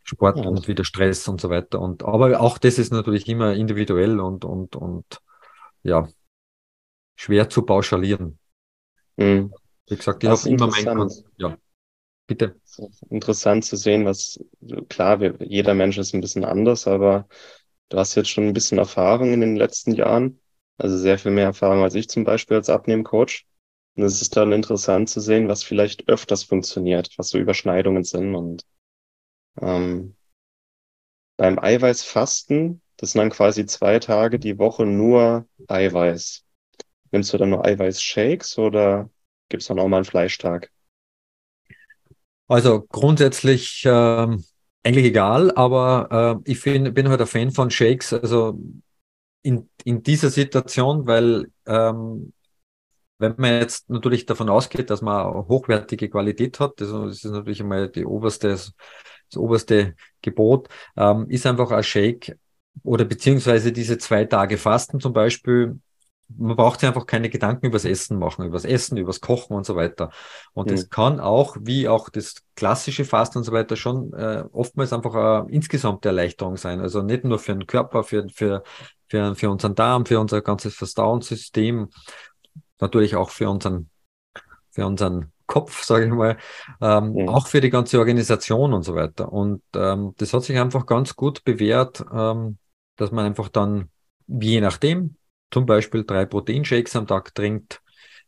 Sport 0.07 0.39
ja. 0.39 0.45
und 0.45 0.69
wieder 0.69 0.85
Stress 0.85 1.27
und 1.27 1.41
so 1.41 1.51
weiter. 1.51 1.81
Und 1.81 2.05
aber 2.05 2.41
auch 2.41 2.59
das 2.59 2.79
ist 2.79 2.93
natürlich 2.93 3.29
immer 3.29 3.55
individuell 3.55 4.21
und 4.21 4.45
und 4.45 4.77
und 4.77 5.21
ja 5.83 6.09
schwer 7.17 7.49
zu 7.49 7.63
pauschalieren. 7.63 8.39
Mhm. 9.17 9.53
Wie 9.89 9.97
gesagt, 9.97 10.23
ich 10.23 10.31
habe 10.31 10.49
immer 10.49 10.69
mein 10.69 11.11
ja. 11.39 11.57
Bitte. 12.29 12.57
Interessant 13.09 13.65
zu 13.65 13.77
sehen, 13.77 14.05
was 14.05 14.41
klar, 14.89 15.21
wir, 15.21 15.37
jeder 15.41 15.75
Mensch 15.75 15.97
ist 15.97 16.13
ein 16.13 16.21
bisschen 16.21 16.45
anders, 16.45 16.87
aber 16.87 17.29
du 17.89 17.99
hast 17.99 18.15
jetzt 18.17 18.31
schon 18.31 18.49
ein 18.49 18.53
bisschen 18.53 18.79
Erfahrung 18.79 19.33
in 19.33 19.41
den 19.41 19.57
letzten 19.57 19.93
Jahren, 19.93 20.41
also 20.77 20.97
sehr 20.99 21.19
viel 21.19 21.31
mehr 21.31 21.45
Erfahrung 21.45 21.83
als 21.83 21.95
ich 21.95 22.09
zum 22.09 22.25
Beispiel 22.25 22.57
als 22.57 22.69
Abnehmcoach. 22.69 23.47
Und 23.95 24.03
es 24.03 24.21
ist 24.21 24.37
dann 24.37 24.53
interessant 24.53 25.09
zu 25.09 25.21
sehen, 25.21 25.49
was 25.49 25.63
vielleicht 25.63 26.09
öfters 26.09 26.43
funktioniert, 26.43 27.11
was 27.17 27.31
so 27.31 27.39
Überschneidungen 27.39 28.05
sind 28.05 28.35
und 28.35 28.65
ähm, 29.61 30.15
beim 31.37 31.59
Eiweißfasten, 31.59 32.81
das 32.97 33.13
sind 33.13 33.21
dann 33.21 33.31
quasi 33.31 33.67
zwei 33.67 33.99
Tage 33.99 34.39
die 34.39 34.59
Woche 34.59 34.87
nur 34.87 35.47
Eiweiß. 35.69 36.45
Nimmst 37.11 37.33
du 37.33 37.39
dann 37.39 37.51
nur 37.51 37.65
Eiweißshakes 37.65 38.59
oder 38.59 39.11
gibt 39.49 39.63
es 39.63 39.69
dann 39.69 39.79
auch 39.79 39.89
mal 39.89 39.99
einen 39.99 40.05
Fleischtag? 40.05 40.71
Also 42.49 42.83
grundsätzlich 42.83 43.83
ähm, 43.87 44.45
eigentlich 44.83 45.07
egal, 45.07 45.53
aber 45.57 46.43
äh, 46.47 46.51
ich 46.51 46.61
find, 46.61 46.95
bin 46.95 47.09
halt 47.09 47.21
ein 47.21 47.27
Fan 47.27 47.51
von 47.51 47.71
Shakes, 47.71 48.13
also 48.13 48.59
in, 49.43 49.69
in 49.85 50.03
dieser 50.03 50.31
Situation, 50.31 51.07
weil 51.07 51.51
ähm, 51.67 52.33
wenn 53.19 53.35
man 53.39 53.61
jetzt 53.61 53.89
natürlich 53.91 54.27
davon 54.27 54.49
ausgeht, 54.49 54.91
dass 54.91 55.03
man 55.03 55.49
hochwertige 55.49 56.09
Qualität 56.09 56.61
hat, 56.61 56.81
das 56.81 56.91
ist 56.91 57.25
natürlich 57.25 57.63
einmal 57.63 57.89
die 57.89 58.05
oberste 58.05 58.57
das 59.31 59.37
oberste 59.37 59.95
Gebot, 60.23 60.69
ähm, 60.97 61.27
ist 61.29 61.47
einfach 61.47 61.71
ein 61.71 61.83
Shake 61.83 62.37
oder 62.83 63.05
beziehungsweise 63.05 63.73
diese 63.73 63.99
zwei 63.99 64.25
Tage 64.25 64.59
Fasten 64.59 65.01
zum 65.01 65.13
Beispiel. 65.13 65.79
Man 66.29 66.57
braucht 66.57 66.81
sich 66.81 66.89
einfach 66.89 67.07
keine 67.07 67.31
Gedanken 67.31 67.67
übers 67.67 67.85
Essen 67.85 68.19
machen, 68.19 68.45
übers 68.45 68.65
Essen, 68.65 68.97
übers 68.97 69.21
Kochen 69.21 69.57
und 69.57 69.65
so 69.65 69.77
weiter. 69.77 70.11
Und 70.55 70.67
mhm. 70.67 70.73
das 70.73 70.91
kann 70.91 71.21
auch, 71.21 71.57
wie 71.61 71.89
auch 71.89 72.09
das 72.09 72.43
klassische 72.57 73.05
Fasten 73.05 73.39
und 73.39 73.45
so 73.45 73.53
weiter, 73.53 73.77
schon 73.77 74.13
äh, 74.13 74.43
oftmals 74.53 74.93
einfach 74.93 75.15
eine 75.15 75.51
insgesamte 75.53 76.09
Erleichterung 76.09 76.57
sein. 76.57 76.81
Also 76.81 77.03
nicht 77.03 77.23
nur 77.23 77.39
für 77.39 77.53
den 77.53 77.67
Körper, 77.67 78.03
für, 78.03 78.29
für, 78.29 78.65
für, 79.09 79.37
für 79.37 79.51
unseren 79.51 79.77
Darm, 79.77 80.05
für 80.05 80.19
unser 80.19 80.43
ganzes 80.43 80.75
Verdauungssystem 80.75 81.91
natürlich 82.81 83.17
auch 83.17 83.31
für 83.31 83.49
unseren, 83.49 83.91
für 84.77 84.87
unseren 84.87 85.33
Kopf, 85.47 85.83
sage 85.85 86.07
ich 86.07 86.13
mal, 86.13 86.37
ähm, 86.81 87.15
mhm. 87.15 87.29
auch 87.29 87.49
für 87.49 87.61
die 87.61 87.71
ganze 87.71 87.99
Organisation 87.99 88.73
und 88.73 88.85
so 88.85 88.95
weiter. 88.95 89.33
Und 89.33 89.63
ähm, 89.75 90.15
das 90.19 90.33
hat 90.33 90.45
sich 90.45 90.59
einfach 90.59 90.87
ganz 90.87 91.17
gut 91.17 91.43
bewährt, 91.45 92.05
ähm, 92.13 92.59
dass 92.97 93.11
man 93.11 93.25
einfach 93.27 93.49
dann, 93.49 93.91
je 94.29 94.61
nachdem, 94.61 95.17
zum 95.51 95.67
Beispiel 95.67 96.05
drei 96.05 96.27
Proteinshakes 96.27 96.95
am 96.97 97.07
Tag 97.07 97.35
trinkt, 97.35 97.81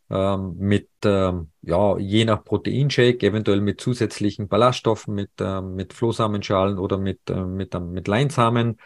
ähm, 0.09 0.55
mit, 0.57 0.89
ähm, 1.05 1.51
ja, 1.61 1.97
je 1.99 2.25
nach 2.25 2.43
Proteinshake, 2.43 3.27
eventuell 3.27 3.61
mit 3.61 3.79
zusätzlichen 3.79 4.47
Ballaststoffen, 4.47 5.13
mit, 5.13 5.29
ähm, 5.39 5.75
mit 5.75 5.93
Flohsamenschalen 5.93 6.79
oder 6.79 6.97
mit, 6.97 7.29
äh, 7.29 7.45
mit, 7.45 7.75
äh, 7.75 7.79
mit 7.79 8.07
Leinsamen. 8.07 8.79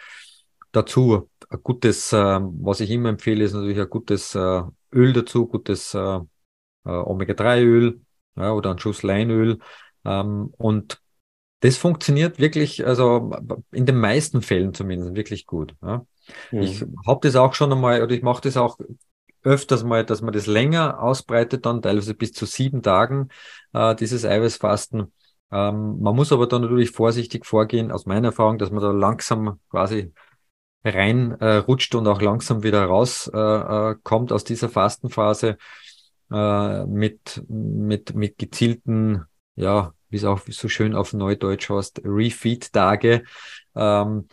Dazu 0.74 1.30
ein 1.50 1.60
gutes, 1.64 2.12
äh, 2.12 2.40
was 2.42 2.82
ich 2.82 2.90
immer 2.90 3.10
empfehle, 3.10 3.46
ist 3.46 3.54
natürlich 3.54 3.80
ein 3.80 3.90
gutes 3.90 4.36
äh, 4.36 4.64
Öl 4.92 5.14
dazu, 5.14 5.48
gutes 5.48 5.96
äh, 6.86 6.90
äh 6.90 7.04
Omega-3-Öl 7.04 8.02
ja, 8.36 8.52
oder 8.54 8.72
ein 8.72 8.80
Schuss 8.80 9.04
Leinöl. 9.04 9.60
Ähm, 10.06 10.54
und 10.58 11.02
das 11.62 11.78
funktioniert 11.78 12.40
wirklich, 12.40 12.86
also 12.86 13.32
in 13.72 13.86
den 13.86 13.98
meisten 13.98 14.42
Fällen 14.42 14.74
zumindest 14.74 15.16
wirklich 15.16 15.46
gut. 15.46 15.76
Ja. 15.82 16.06
Mhm. 16.52 16.62
Ich 16.62 16.86
habe 17.08 17.20
das 17.22 17.36
auch 17.36 17.54
schon 17.54 17.72
einmal, 17.72 18.04
oder 18.04 18.14
ich 18.14 18.22
mache 18.22 18.42
das 18.42 18.58
auch 18.58 18.78
öfters 19.44 19.84
mal, 19.84 20.06
dass 20.06 20.22
man 20.22 20.34
das 20.34 20.48
länger 20.48 21.02
ausbreitet, 21.02 21.66
dann 21.66 21.82
teilweise 21.82 22.14
bis 22.14 22.32
zu 22.34 22.46
sieben 22.46 22.82
Tagen, 22.82 23.30
äh, 23.74 23.96
dieses 23.96 24.26
Eiweißfasten. 24.26 25.12
Ähm, 25.52 26.00
man 26.02 26.16
muss 26.16 26.32
aber 26.32 26.48
dann 26.48 26.64
natürlich 26.64 26.92
vorsichtig 26.92 27.46
vorgehen, 27.46 27.92
aus 27.92 28.06
meiner 28.06 28.30
Erfahrung, 28.30 28.58
dass 28.58 28.72
man 28.72 28.82
da 28.82 28.92
langsam 28.92 29.60
quasi 29.70 30.14
reinrutscht 30.84 31.94
äh, 31.94 31.98
und 31.98 32.08
auch 32.08 32.22
langsam 32.22 32.64
wieder 32.64 32.84
rauskommt 32.86 33.36
äh, 33.36 33.92
äh, 33.92 33.96
kommt 34.04 34.32
aus 34.32 34.44
dieser 34.44 34.70
Fastenphase 34.70 35.58
äh, 36.34 36.86
mit, 36.88 37.44
mit, 37.48 38.16
mit 38.16 38.38
gezielten, 38.38 39.26
ja, 39.56 39.94
wie 40.10 40.18
es 40.18 40.26
auch 40.26 40.42
so 40.48 40.68
schön 40.70 40.96
auf 40.96 41.14
Neudeutsch 41.14 41.70
heißt, 41.70 42.02
Refeed-Tage. 42.04 43.24
Ähm, 43.76 44.28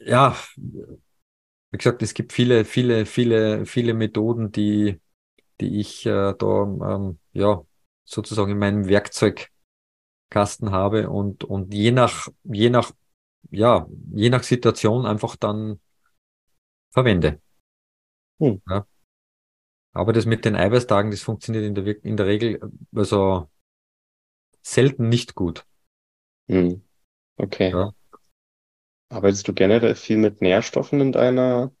ja, 0.00 0.36
wie 0.56 1.78
gesagt, 1.78 2.02
es 2.02 2.14
gibt 2.14 2.32
viele, 2.32 2.64
viele, 2.64 3.06
viele, 3.06 3.66
viele 3.66 3.94
Methoden, 3.94 4.52
die, 4.52 5.00
die 5.60 5.80
ich 5.80 6.06
äh, 6.06 6.34
da 6.36 6.62
ähm, 6.64 7.18
ja 7.32 7.62
sozusagen 8.04 8.52
in 8.52 8.58
meinem 8.58 8.88
Werkzeugkasten 8.88 9.50
habe 10.70 11.10
und, 11.10 11.44
und 11.44 11.72
je 11.74 11.92
nach, 11.92 12.28
je 12.44 12.70
nach, 12.70 12.92
ja, 13.50 13.86
je 14.12 14.30
nach 14.30 14.42
Situation 14.42 15.06
einfach 15.06 15.36
dann 15.36 15.80
verwende. 16.90 17.40
Hm. 18.40 18.60
Ja. 18.68 18.86
Aber 19.92 20.12
das 20.12 20.26
mit 20.26 20.44
den 20.44 20.56
Eiweißtagen, 20.56 21.10
das 21.10 21.22
funktioniert 21.22 21.64
in 21.64 21.74
der, 21.74 22.04
in 22.04 22.16
der 22.16 22.26
Regel 22.26 22.60
also 22.94 23.48
selten 24.62 25.08
nicht 25.08 25.34
gut. 25.34 25.66
Hm. 26.48 26.82
Okay. 27.36 27.70
Ja. 27.70 27.92
Arbeitest 29.08 29.48
du 29.48 29.54
generell 29.54 29.94
viel 29.96 30.18
mit 30.18 30.40
Nährstoffen 30.40 31.00
in 31.00 31.12
deiner 31.12 31.72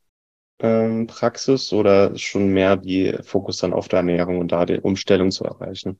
ähm, 0.58 1.06
Praxis 1.06 1.72
oder 1.72 2.16
schon 2.16 2.48
mehr 2.48 2.76
die 2.76 3.16
Fokus 3.22 3.58
dann 3.58 3.72
auf 3.72 3.88
der 3.88 3.98
Ernährung 3.98 4.38
und 4.38 4.52
da 4.52 4.66
die 4.66 4.80
Umstellung 4.80 5.30
zu 5.30 5.44
erreichen? 5.44 5.98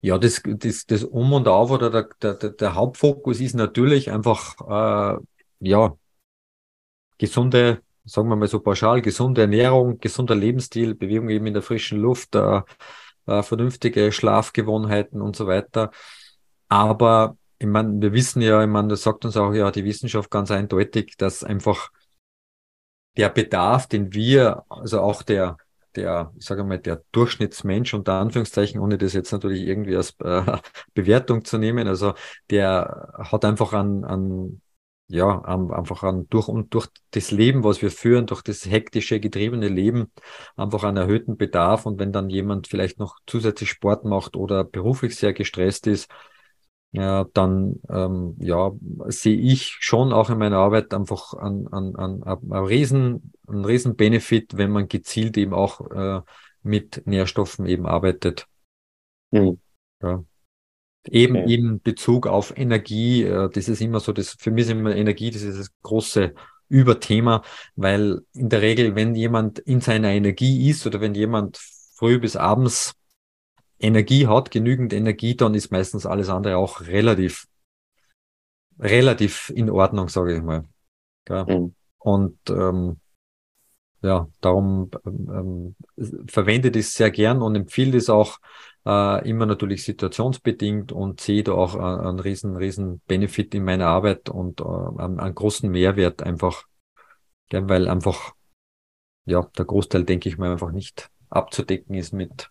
Ja, 0.00 0.18
das, 0.18 0.42
das, 0.44 0.86
das 0.86 1.02
Um 1.02 1.32
und 1.32 1.48
Auf 1.48 1.70
oder 1.70 1.90
der, 1.90 2.34
der, 2.34 2.50
der 2.50 2.74
Hauptfokus 2.74 3.40
ist 3.40 3.54
natürlich 3.54 4.10
einfach, 4.10 5.18
äh, 5.18 5.18
ja, 5.60 5.96
gesunde, 7.18 7.82
sagen 8.04 8.28
wir 8.28 8.36
mal 8.36 8.48
so 8.48 8.60
pauschal, 8.60 9.02
gesunde 9.02 9.42
Ernährung, 9.42 9.98
gesunder 9.98 10.34
Lebensstil, 10.34 10.94
Bewegung 10.94 11.28
eben 11.30 11.46
in 11.46 11.54
der 11.54 11.62
frischen 11.62 12.00
Luft, 12.00 12.34
äh, 12.34 12.62
äh, 13.26 13.42
vernünftige 13.42 14.12
Schlafgewohnheiten 14.12 15.22
und 15.22 15.36
so 15.36 15.46
weiter. 15.46 15.90
Aber 16.68 17.36
ich 17.58 17.66
meine, 17.66 18.00
wir 18.00 18.12
wissen 18.12 18.42
ja, 18.42 18.62
ich 18.62 18.68
meine, 18.68 18.88
das 18.88 19.02
sagt 19.02 19.24
uns 19.24 19.36
auch 19.36 19.52
ja 19.52 19.70
die 19.70 19.84
Wissenschaft 19.84 20.30
ganz 20.30 20.50
eindeutig, 20.50 21.16
dass 21.16 21.44
einfach 21.44 21.90
der 23.16 23.28
Bedarf, 23.30 23.86
den 23.86 24.12
wir, 24.12 24.64
also 24.68 25.00
auch 25.00 25.22
der, 25.22 25.56
der, 25.96 26.32
ich 26.36 26.44
sage 26.44 26.64
mal, 26.64 26.78
der 26.78 27.02
Durchschnittsmensch 27.12 27.94
unter 27.94 28.14
Anführungszeichen, 28.14 28.80
ohne 28.80 28.98
das 28.98 29.12
jetzt 29.12 29.32
natürlich 29.32 29.62
irgendwie 29.62 29.96
als 29.96 30.16
äh, 30.20 30.58
Bewertung 30.94 31.44
zu 31.44 31.58
nehmen, 31.58 31.86
also 31.86 32.14
der 32.50 33.12
hat 33.18 33.44
einfach 33.44 33.72
an, 33.72 34.04
an 34.04 34.60
ja, 35.08 35.42
einfach 35.42 36.02
an, 36.02 36.26
durch 36.30 36.48
und 36.48 36.72
durch 36.74 36.88
das 37.10 37.30
Leben, 37.30 37.62
was 37.62 37.82
wir 37.82 37.90
führen, 37.90 38.26
durch 38.26 38.42
das 38.42 38.64
hektische, 38.66 39.20
getriebene 39.20 39.68
Leben, 39.68 40.10
einfach 40.56 40.82
einen 40.84 40.96
erhöhten 40.96 41.36
Bedarf. 41.36 41.86
Und 41.86 41.98
wenn 41.98 42.12
dann 42.12 42.30
jemand 42.30 42.68
vielleicht 42.68 42.98
noch 42.98 43.18
zusätzlich 43.26 43.70
Sport 43.70 44.04
macht 44.04 44.36
oder 44.36 44.64
beruflich 44.64 45.16
sehr 45.16 45.32
gestresst 45.32 45.86
ist, 45.86 46.10
ja, 46.92 47.24
dann 47.34 47.80
ähm, 47.90 48.36
ja, 48.38 48.70
sehe 49.08 49.36
ich 49.36 49.76
schon 49.80 50.12
auch 50.12 50.30
in 50.30 50.38
meiner 50.38 50.58
Arbeit 50.58 50.94
einfach 50.94 51.34
an, 51.34 51.66
an, 51.72 51.96
an, 51.96 52.22
an 52.22 52.38
einen 52.52 52.66
riesen, 52.66 53.32
einen 53.48 53.64
riesen 53.64 53.96
Benefit, 53.96 54.56
wenn 54.56 54.70
man 54.70 54.86
gezielt 54.88 55.36
eben 55.36 55.54
auch 55.54 55.90
äh, 55.90 56.20
mit 56.62 57.02
Nährstoffen 57.06 57.66
eben 57.66 57.86
arbeitet. 57.86 58.46
Mhm. 59.32 59.60
Ja. 60.02 60.24
Eben 61.08 61.36
okay. 61.36 61.54
in 61.54 61.80
Bezug 61.82 62.26
auf 62.26 62.56
Energie, 62.56 63.24
äh, 63.24 63.50
das 63.50 63.68
ist 63.68 63.80
immer 63.80 64.00
so, 64.00 64.12
das 64.12 64.36
für 64.38 64.50
mich 64.50 64.64
ist 64.64 64.70
immer 64.70 64.94
Energie, 64.94 65.30
das 65.30 65.42
ist 65.42 65.58
das 65.58 65.70
große 65.82 66.34
Überthema, 66.68 67.42
weil 67.76 68.22
in 68.32 68.48
der 68.48 68.62
Regel, 68.62 68.94
wenn 68.94 69.14
jemand 69.14 69.58
in 69.58 69.80
seiner 69.80 70.10
Energie 70.10 70.70
ist 70.70 70.86
oder 70.86 71.00
wenn 71.00 71.14
jemand 71.14 71.58
früh 71.94 72.18
bis 72.18 72.36
abends 72.36 72.94
Energie 73.78 74.26
hat, 74.26 74.50
genügend 74.50 74.92
Energie, 74.92 75.36
dann 75.36 75.54
ist 75.54 75.70
meistens 75.70 76.06
alles 76.06 76.30
andere 76.30 76.56
auch 76.56 76.80
relativ, 76.80 77.46
relativ 78.78 79.50
in 79.54 79.68
Ordnung, 79.68 80.08
sage 80.08 80.36
ich 80.36 80.42
mal. 80.42 80.64
Mhm. 81.28 81.74
Und 81.98 82.38
ähm, 82.48 82.98
ja, 84.02 84.28
darum 84.40 84.90
ähm, 85.06 85.76
verwende 86.28 86.68
ich 86.68 86.86
es 86.86 86.94
sehr 86.94 87.10
gern 87.10 87.40
und 87.40 87.56
empfehle 87.56 87.96
es 87.96 88.10
auch 88.10 88.38
äh, 88.86 89.28
immer 89.28 89.46
natürlich 89.46 89.84
situationsbedingt 89.84 90.92
und 90.92 91.20
sehe 91.20 91.42
da 91.42 91.52
auch 91.52 91.74
äh, 91.74 91.78
einen 91.78 92.20
riesen, 92.20 92.56
riesen 92.56 93.00
Benefit 93.06 93.54
in 93.54 93.64
meiner 93.64 93.86
Arbeit 93.86 94.28
und 94.28 94.60
äh, 94.60 94.64
einen, 94.64 95.20
einen 95.20 95.34
großen 95.34 95.70
Mehrwert 95.70 96.22
einfach, 96.22 96.64
gell, 97.48 97.68
weil 97.68 97.88
einfach 97.88 98.34
ja 99.26 99.48
der 99.56 99.64
Großteil, 99.64 100.04
denke 100.04 100.28
ich 100.28 100.38
mal, 100.38 100.52
einfach 100.52 100.72
nicht 100.72 101.10
abzudecken 101.30 101.94
ist 101.94 102.12
mit 102.12 102.50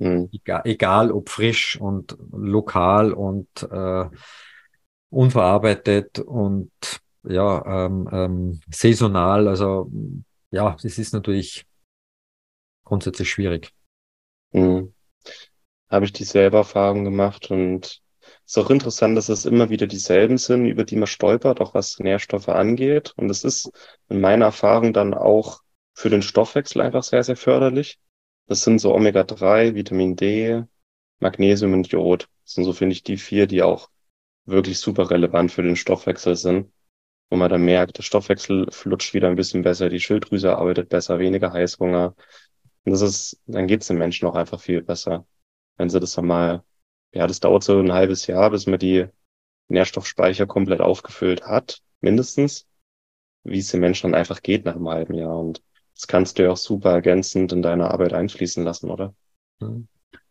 Mhm. 0.00 0.30
Egal, 0.32 0.62
egal 0.64 1.12
ob 1.12 1.28
frisch 1.28 1.78
und 1.78 2.16
lokal 2.32 3.12
und 3.12 3.46
äh, 3.70 4.08
unverarbeitet 5.10 6.20
und 6.20 6.72
ja, 7.22 7.84
ähm, 7.86 8.08
ähm, 8.10 8.60
saisonal. 8.70 9.46
Also 9.46 9.90
ja, 10.50 10.74
das 10.82 10.98
ist 10.98 11.12
natürlich 11.12 11.66
grundsätzlich 12.84 13.30
schwierig. 13.30 13.74
Mhm. 14.52 14.94
Habe 15.88 16.04
ich 16.04 16.12
dieselbe 16.12 16.58
Erfahrung 16.58 17.04
gemacht 17.04 17.50
und 17.50 18.02
es 18.50 18.56
ist 18.56 18.58
auch 18.58 18.70
interessant, 18.70 19.16
dass 19.16 19.28
es 19.28 19.44
immer 19.46 19.70
wieder 19.70 19.86
dieselben 19.86 20.38
sind, 20.38 20.66
über 20.66 20.84
die 20.84 20.96
man 20.96 21.06
stolpert, 21.06 21.60
auch 21.60 21.74
was 21.74 21.98
Nährstoffe 21.98 22.48
angeht. 22.48 23.12
Und 23.16 23.30
es 23.30 23.44
ist 23.44 23.70
in 24.08 24.20
meiner 24.20 24.46
Erfahrung 24.46 24.92
dann 24.92 25.14
auch 25.14 25.60
für 25.94 26.10
den 26.10 26.22
Stoffwechsel 26.22 26.82
einfach 26.82 27.02
sehr, 27.02 27.22
sehr 27.22 27.36
förderlich. 27.36 27.98
Das 28.46 28.62
sind 28.62 28.80
so 28.80 28.92
Omega-3, 28.94 29.74
Vitamin 29.74 30.16
D, 30.16 30.64
Magnesium 31.20 31.74
und 31.74 31.88
Jod. 31.88 32.28
Das 32.44 32.54
sind 32.54 32.64
so, 32.64 32.72
finde 32.72 32.94
ich, 32.94 33.02
die 33.04 33.16
vier, 33.16 33.46
die 33.46 33.62
auch 33.62 33.88
wirklich 34.46 34.80
super 34.80 35.10
relevant 35.10 35.52
für 35.52 35.62
den 35.62 35.76
Stoffwechsel 35.76 36.34
sind. 36.34 36.72
Wo 37.28 37.36
man 37.36 37.50
dann 37.50 37.64
merkt, 37.64 37.98
der 37.98 38.02
Stoffwechsel 38.02 38.66
flutscht 38.72 39.14
wieder 39.14 39.28
ein 39.28 39.36
bisschen 39.36 39.62
besser, 39.62 39.88
die 39.88 40.00
Schilddrüse 40.00 40.56
arbeitet 40.56 40.88
besser, 40.88 41.20
weniger 41.20 41.52
Heißhunger. 41.52 42.16
Und 42.84 42.92
das 42.92 43.02
ist, 43.02 43.40
dann 43.46 43.66
geht's 43.66 43.88
den 43.88 43.98
Menschen 43.98 44.26
auch 44.26 44.34
einfach 44.34 44.60
viel 44.60 44.82
besser. 44.82 45.26
Wenn 45.76 45.90
sie 45.90 46.00
das 46.00 46.14
dann 46.14 46.26
mal, 46.26 46.64
ja, 47.12 47.26
das 47.26 47.40
dauert 47.40 47.62
so 47.62 47.78
ein 47.78 47.92
halbes 47.92 48.26
Jahr, 48.26 48.50
bis 48.50 48.66
man 48.66 48.78
die 48.78 49.06
Nährstoffspeicher 49.68 50.46
komplett 50.46 50.80
aufgefüllt 50.80 51.42
hat, 51.46 51.82
mindestens, 52.00 52.66
wie 53.44 53.58
es 53.58 53.70
den 53.70 53.80
Menschen 53.80 54.10
dann 54.10 54.18
einfach 54.18 54.42
geht 54.42 54.64
nach 54.64 54.76
einem 54.76 54.88
halben 54.88 55.14
Jahr. 55.14 55.38
Und 55.38 55.62
das 55.94 56.06
kannst 56.06 56.38
du 56.38 56.44
ja 56.44 56.50
auch 56.50 56.56
super 56.56 56.92
ergänzend 56.92 57.52
in 57.52 57.62
deine 57.62 57.90
Arbeit 57.90 58.12
einfließen 58.12 58.64
lassen, 58.64 58.90
oder? 58.90 59.14
Mhm. 59.60 59.88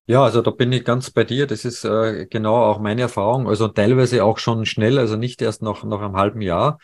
Ja, 0.08 0.24
also 0.24 0.42
da 0.42 0.50
bin 0.50 0.72
ich 0.72 0.84
ganz 0.84 1.12
bei 1.12 1.24
dir. 1.24 1.46
Das 1.46 1.66
ist 1.66 1.86
äh, 1.86 2.26
genau 2.26 2.56
auch 2.56 2.80
meine 2.80 3.04
Erfahrung. 3.04 3.48
Also 3.48 3.68
teilweise 3.68 4.24
auch 4.24 4.40
schon 4.40 4.66
schnell, 4.66 4.98
also 4.98 5.16
nicht 5.16 5.40
erst 5.40 5.62
nach, 5.62 5.84
nach 5.84 6.02
einem 6.02 6.16
halben 6.16 6.42
Jahr. 6.42 6.80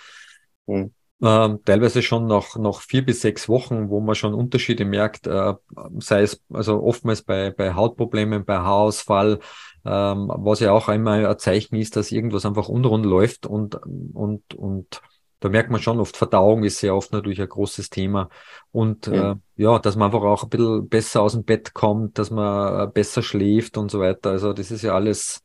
Mhm. 0.68 0.94
Ähm, 1.22 1.60
teilweise 1.64 2.02
schon 2.02 2.28
nach, 2.28 2.58
nach 2.58 2.82
vier 2.82 3.06
bis 3.06 3.22
sechs 3.22 3.48
Wochen, 3.48 3.90
wo 3.90 4.02
man 4.02 4.16
schon 4.16 4.34
Unterschiede 4.34 4.84
merkt, 4.84 5.28
äh, 5.28 5.54
sei 6.00 6.24
es 6.24 6.42
also 6.52 6.84
oftmals 6.84 7.22
bei, 7.22 7.52
bei 7.52 7.74
Hautproblemen, 7.74 8.44
bei 8.44 8.58
Haarausfall, 8.58 9.40
ähm, 9.86 10.30
was 10.34 10.60
ja 10.60 10.74
auch 10.74 10.90
einmal 10.90 11.26
ein 11.26 11.40
Zeichen 11.40 11.76
ist, 11.76 11.96
dass 11.96 12.12
irgendwas 12.12 12.46
einfach 12.46 12.68
unrund 12.68 13.06
läuft 13.06 13.46
und, 13.46 13.76
und, 14.14 14.54
und 14.56 15.02
da 15.40 15.50
merkt 15.50 15.70
man 15.70 15.82
schon 15.82 16.00
oft, 16.00 16.18
Verdauung 16.18 16.64
ist 16.64 16.80
sehr 16.80 16.96
oft 16.96 17.14
natürlich 17.14 17.42
ein 17.42 17.48
großes 17.48 17.90
Thema. 17.90 18.30
Und 18.72 19.08
ja. 19.08 19.34
Äh, 19.34 19.36
ja, 19.58 19.80
dass 19.80 19.96
man 19.96 20.08
einfach 20.08 20.24
auch 20.24 20.44
ein 20.44 20.50
bisschen 20.50 20.90
besser 20.90 21.22
aus 21.22 21.34
dem 21.34 21.44
Bett 21.44 21.74
kommt, 21.74 22.18
dass 22.18 22.32
man 22.32 22.88
äh, 22.88 22.92
besser 22.92 23.22
schläft 23.22 23.78
und 23.78 23.90
so 23.90 24.00
weiter. 24.00 24.32
Also 24.32 24.54
das 24.54 24.72
ist 24.72 24.82
ja 24.82 24.96
alles, 24.96 25.42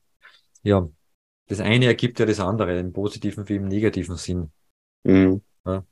ja, 0.63 0.89
das 1.47 1.61
eine 1.61 1.87
ergibt 1.87 2.19
ja 2.19 2.27
das 2.27 2.41
andere, 2.41 2.79
im 2.79 2.93
positiven 2.93 3.49
wie 3.49 3.57
im 3.57 3.69
negativen 3.69 4.17
Sinn. 4.17 4.51
Mhm. 5.05 5.43
Ja. 5.67 5.85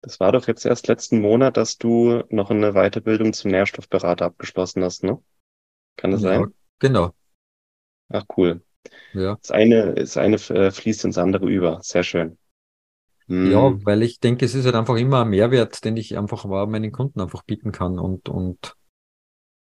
Das 0.00 0.20
war 0.20 0.32
doch 0.32 0.46
jetzt 0.46 0.64
erst 0.64 0.86
letzten 0.86 1.20
Monat, 1.20 1.56
dass 1.56 1.76
du 1.78 2.22
noch 2.30 2.50
eine 2.50 2.72
Weiterbildung 2.72 3.32
zum 3.32 3.50
Nährstoffberater 3.50 4.26
abgeschlossen 4.26 4.84
hast, 4.84 5.02
ne? 5.02 5.20
Kann 5.96 6.12
das 6.12 6.22
ja, 6.22 6.28
sein? 6.28 6.54
Genau. 6.78 7.12
Ach, 8.08 8.24
cool. 8.36 8.62
Ja. 9.12 9.36
Das 9.36 9.50
eine, 9.50 9.94
das 9.94 10.16
eine 10.16 10.36
äh, 10.36 10.70
fließt 10.70 11.04
ins 11.04 11.18
andere 11.18 11.48
über. 11.48 11.80
Sehr 11.82 12.04
schön. 12.04 12.38
Ja, 13.26 13.68
hm. 13.68 13.84
weil 13.84 14.02
ich 14.02 14.20
denke, 14.20 14.46
es 14.46 14.54
ist 14.54 14.64
halt 14.64 14.74
einfach 14.74 14.96
immer 14.96 15.22
ein 15.22 15.28
Mehrwert, 15.28 15.84
den 15.84 15.96
ich 15.96 16.16
einfach 16.16 16.44
meinen 16.46 16.92
Kunden 16.92 17.20
einfach 17.20 17.42
bieten 17.42 17.72
kann. 17.72 17.98
Und, 17.98 18.28
und 18.28 18.74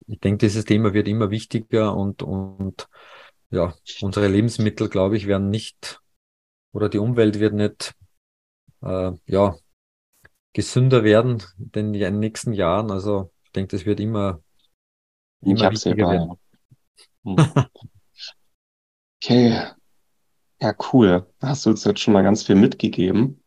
ich 0.07 0.21
denke, 0.21 0.47
dieses 0.47 0.65
Thema 0.65 0.95
wird 0.95 1.07
immer 1.07 1.31
wichtiger 1.31 1.95
und, 1.95 2.23
und 2.23 2.89
ja, 3.51 3.75
unsere 4.01 4.29
Lebensmittel, 4.29 4.89
glaube 4.89 5.17
ich, 5.17 5.27
werden 5.27 5.51
nicht 5.51 6.01
oder 6.73 6.89
die 6.89 6.99
Umwelt 6.99 7.39
wird 7.39 7.53
nicht 7.53 7.95
äh, 8.83 9.13
ja, 9.27 9.57
gesünder 10.53 11.05
werden 11.05 11.43
in 11.73 11.93
den 11.93 12.19
nächsten 12.19 12.53
Jahren. 12.53 12.91
Also 12.91 13.33
ich 13.45 13.53
denke, 13.53 13.77
das 13.77 13.87
wird 13.87 14.01
immer, 14.01 14.41
immer 15.41 15.71
wichtiger 15.71 16.11
werden. 16.11 16.39
Hm. 17.25 17.37
okay. 19.23 19.63
Ja, 20.61 20.75
cool. 20.93 21.27
Hast 21.41 21.67
du 21.67 21.71
uns 21.71 21.85
jetzt 21.85 22.01
schon 22.01 22.15
mal 22.15 22.23
ganz 22.23 22.45
viel 22.45 22.55
mitgegeben. 22.55 23.43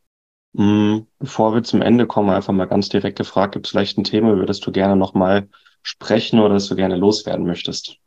Hm, 0.56 1.08
bevor 1.20 1.54
wir 1.54 1.64
zum 1.64 1.82
Ende 1.82 2.08
kommen, 2.08 2.30
einfach 2.30 2.54
mal 2.54 2.66
ganz 2.66 2.90
direkt 2.90 3.18
gefragt, 3.18 3.54
gibt 3.54 3.68
es 3.68 3.72
vielleicht 3.72 3.98
ein 3.98 4.04
Thema, 4.04 4.34
über 4.34 4.46
das 4.46 4.60
du 4.60 4.72
gerne 4.72 4.96
nochmal 4.96 5.50
sprechen 5.82 6.40
oder 6.40 6.54
das 6.56 6.68
du 6.68 6.76
gerne 6.76 6.96
loswerden 6.96 7.46
möchtest? 7.46 7.98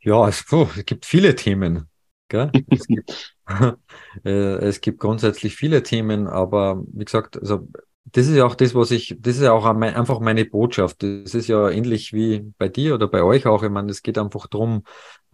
Ja, 0.00 0.28
es, 0.28 0.44
puh, 0.44 0.66
es 0.76 0.84
gibt 0.86 1.04
viele 1.04 1.34
Themen. 1.34 1.90
Es, 2.70 2.86
gibt, 2.86 3.36
äh, 4.24 4.30
es 4.30 4.80
gibt 4.80 4.98
grundsätzlich 5.00 5.54
viele 5.56 5.82
Themen, 5.82 6.26
aber 6.26 6.82
wie 6.92 7.04
gesagt, 7.04 7.38
also 7.38 7.68
das 8.12 8.28
ist 8.28 8.36
ja 8.36 8.46
auch 8.46 8.54
das, 8.54 8.74
was 8.74 8.92
ich, 8.92 9.16
das 9.18 9.36
ist 9.36 9.42
ja 9.42 9.52
auch 9.52 9.64
einfach 9.64 10.20
meine 10.20 10.44
Botschaft. 10.44 11.02
Das 11.02 11.34
ist 11.34 11.48
ja 11.48 11.68
ähnlich 11.68 12.12
wie 12.12 12.52
bei 12.56 12.68
dir 12.68 12.94
oder 12.94 13.08
bei 13.08 13.22
euch 13.22 13.46
auch. 13.46 13.62
Ich 13.64 13.70
meine, 13.70 13.90
es 13.90 14.02
geht 14.02 14.16
einfach 14.16 14.46
darum, 14.46 14.84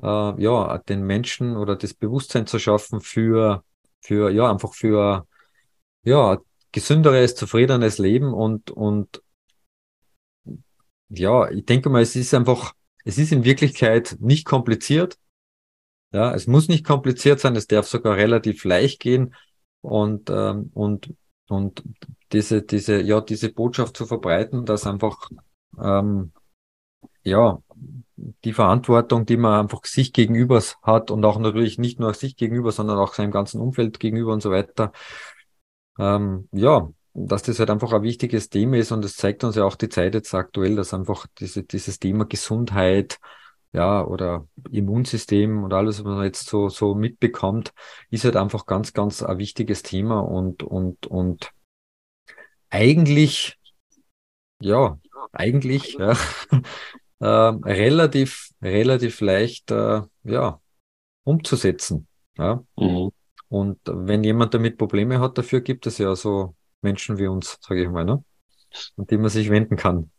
äh, 0.02 0.42
ja, 0.42 0.78
den 0.78 1.02
Menschen 1.02 1.56
oder 1.56 1.76
das 1.76 1.92
Bewusstsein 1.92 2.46
zu 2.46 2.58
schaffen 2.58 3.00
für, 3.00 3.62
für, 4.00 4.30
ja, 4.30 4.50
einfach 4.50 4.72
für, 4.74 5.26
ja, 6.04 6.38
gesünderes, 6.72 7.34
zufriedenes 7.34 7.98
Leben 7.98 8.32
und, 8.32 8.70
und, 8.70 9.22
ja, 11.10 11.50
ich 11.50 11.66
denke 11.66 11.90
mal, 11.90 12.00
es 12.02 12.16
ist 12.16 12.32
einfach, 12.32 12.72
es 13.04 13.18
ist 13.18 13.32
in 13.32 13.44
Wirklichkeit 13.44 14.16
nicht 14.20 14.46
kompliziert. 14.46 15.18
Ja, 16.12 16.34
es 16.34 16.46
muss 16.46 16.68
nicht 16.68 16.84
kompliziert 16.84 17.40
sein, 17.40 17.56
es 17.56 17.66
darf 17.66 17.86
sogar 17.86 18.16
relativ 18.16 18.64
leicht 18.64 19.00
gehen 19.00 19.34
und, 19.80 20.30
ähm, 20.30 20.70
und, 20.74 21.14
und 21.48 21.82
diese, 22.32 22.62
diese, 22.62 23.00
ja, 23.00 23.20
diese 23.20 23.52
Botschaft 23.52 23.96
zu 23.96 24.06
verbreiten, 24.06 24.66
dass 24.66 24.86
einfach, 24.86 25.30
ähm, 25.80 26.32
ja, 27.24 27.58
die 28.44 28.52
Verantwortung, 28.52 29.26
die 29.26 29.36
man 29.36 29.60
einfach 29.60 29.84
sich 29.84 30.12
gegenüber 30.12 30.62
hat 30.82 31.10
und 31.10 31.24
auch 31.24 31.38
natürlich 31.38 31.78
nicht 31.78 31.98
nur 31.98 32.14
sich 32.14 32.36
gegenüber, 32.36 32.72
sondern 32.72 32.98
auch 32.98 33.14
seinem 33.14 33.30
ganzen 33.30 33.60
Umfeld 33.60 33.98
gegenüber 33.98 34.32
und 34.32 34.42
so 34.42 34.50
weiter. 34.50 34.92
Ähm, 35.98 36.48
ja, 36.52 36.88
dass 37.14 37.42
das 37.42 37.58
halt 37.58 37.70
einfach 37.70 37.92
ein 37.92 38.02
wichtiges 38.02 38.48
Thema 38.48 38.76
ist 38.78 38.92
und 38.92 39.04
es 39.04 39.16
zeigt 39.16 39.44
uns 39.44 39.56
ja 39.56 39.64
auch 39.64 39.76
die 39.76 39.88
Zeit 39.88 40.14
jetzt 40.14 40.34
aktuell, 40.34 40.76
dass 40.76 40.94
einfach 40.94 41.26
diese, 41.38 41.62
dieses 41.62 41.98
Thema 41.98 42.24
Gesundheit, 42.24 43.18
ja, 43.72 44.04
oder 44.04 44.46
Immunsystem 44.70 45.64
und 45.64 45.72
alles, 45.72 46.04
was 46.04 46.14
man 46.14 46.24
jetzt 46.24 46.48
so, 46.48 46.68
so 46.68 46.94
mitbekommt, 46.94 47.72
ist 48.10 48.24
halt 48.24 48.36
einfach 48.36 48.66
ganz, 48.66 48.92
ganz 48.92 49.22
ein 49.22 49.38
wichtiges 49.38 49.82
Thema 49.82 50.20
und, 50.20 50.62
und, 50.62 51.06
und 51.06 51.52
eigentlich, 52.68 53.58
ja, 54.60 54.98
eigentlich, 55.32 55.94
ja, 55.94 56.16
äh, 57.20 57.26
relativ, 57.26 58.50
relativ 58.60 59.20
leicht, 59.20 59.70
äh, 59.70 60.02
ja, 60.24 60.60
umzusetzen, 61.24 62.06
ja. 62.36 62.64
Mhm. 62.76 63.10
Und 63.48 63.80
wenn 63.84 64.24
jemand 64.24 64.54
damit 64.54 64.78
Probleme 64.78 65.20
hat, 65.20 65.36
dafür 65.36 65.60
gibt 65.60 65.86
es 65.86 65.98
ja 65.98 66.16
so 66.16 66.54
Menschen 66.80 67.18
wie 67.18 67.26
uns, 67.26 67.58
sage 67.60 67.82
ich 67.82 67.88
mal, 67.90 68.04
ne? 68.04 68.24
Und 68.96 69.10
die 69.10 69.18
man 69.18 69.28
sich 69.28 69.50
wenden 69.50 69.76
kann. 69.76 70.10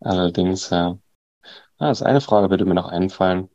Allerdings, 0.00 0.70
ja. 0.70 0.96
Ah, 1.78 1.88
das 1.88 2.02
eine 2.02 2.20
Frage, 2.20 2.50
würde 2.50 2.64
mir 2.64 2.74
noch 2.74 2.88
einfallen. 2.88 3.48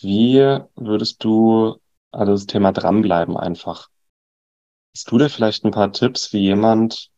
Wie 0.00 0.38
würdest 0.76 1.22
du, 1.24 1.76
also 2.10 2.32
das 2.32 2.46
Thema 2.46 2.72
dranbleiben 2.72 3.36
einfach. 3.36 3.88
Hast 4.94 5.10
du 5.10 5.18
da 5.18 5.28
vielleicht 5.28 5.64
ein 5.64 5.72
paar 5.72 5.92
Tipps, 5.92 6.32
wie 6.32 6.40
jemand 6.40 7.10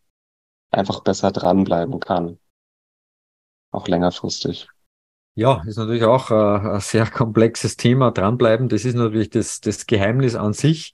einfach 0.71 1.01
besser 1.01 1.31
dranbleiben 1.31 2.01
kann? 2.01 2.39
Auch 3.71 3.87
längerfristig. 3.87 4.69
Ja, 5.35 5.63
ist 5.65 5.77
natürlich 5.77 6.03
auch 6.03 6.33
äh, 6.33 6.35
ein 6.75 6.81
sehr 6.81 7.07
komplexes 7.09 7.77
Thema. 7.77 8.11
Dranbleiben, 8.11 8.69
das 8.69 8.85
ist 8.85 8.97
natürlich 8.97 9.31
das, 9.31 9.61
das 9.61 9.87
Geheimnis 9.87 10.35
an 10.35 10.53
sich. 10.53 10.93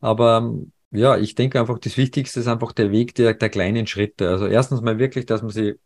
Aber 0.00 0.54
ja, 0.90 1.18
ich 1.18 1.34
denke 1.34 1.60
einfach, 1.60 1.78
das 1.78 1.98
Wichtigste 1.98 2.40
ist 2.40 2.48
einfach 2.48 2.72
der 2.72 2.90
Weg 2.90 3.14
der, 3.14 3.34
der 3.34 3.50
kleinen 3.50 3.86
Schritte. 3.86 4.30
Also 4.30 4.46
erstens 4.46 4.80
mal 4.80 4.98
wirklich, 4.98 5.26
dass 5.26 5.42
man 5.42 5.50
sie 5.50 5.78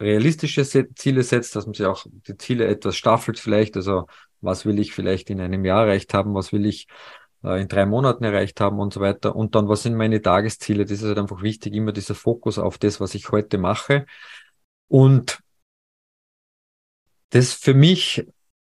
realistische 0.00 0.64
Ziele 0.94 1.22
setzt, 1.22 1.56
dass 1.56 1.66
man 1.66 1.74
sich 1.74 1.86
auch 1.86 2.06
die 2.26 2.36
Ziele 2.36 2.66
etwas 2.66 2.96
staffelt 2.96 3.38
vielleicht. 3.38 3.76
Also 3.76 4.06
was 4.40 4.64
will 4.64 4.78
ich 4.78 4.92
vielleicht 4.92 5.30
in 5.30 5.40
einem 5.40 5.64
Jahr 5.64 5.86
erreicht 5.86 6.14
haben, 6.14 6.34
was 6.34 6.52
will 6.52 6.66
ich 6.66 6.86
äh, 7.42 7.60
in 7.60 7.68
drei 7.68 7.86
Monaten 7.86 8.24
erreicht 8.24 8.60
haben 8.60 8.78
und 8.78 8.92
so 8.92 9.00
weiter. 9.00 9.34
Und 9.34 9.54
dann, 9.54 9.68
was 9.68 9.82
sind 9.82 9.96
meine 9.96 10.22
Tagesziele? 10.22 10.84
Das 10.84 10.92
ist 10.92 11.04
halt 11.04 11.18
einfach 11.18 11.42
wichtig, 11.42 11.74
immer 11.74 11.92
dieser 11.92 12.14
Fokus 12.14 12.58
auf 12.58 12.78
das, 12.78 13.00
was 13.00 13.14
ich 13.14 13.30
heute 13.30 13.58
mache. 13.58 14.06
Und 14.88 15.40
das 17.30 17.52
für 17.52 17.74
mich 17.74 18.26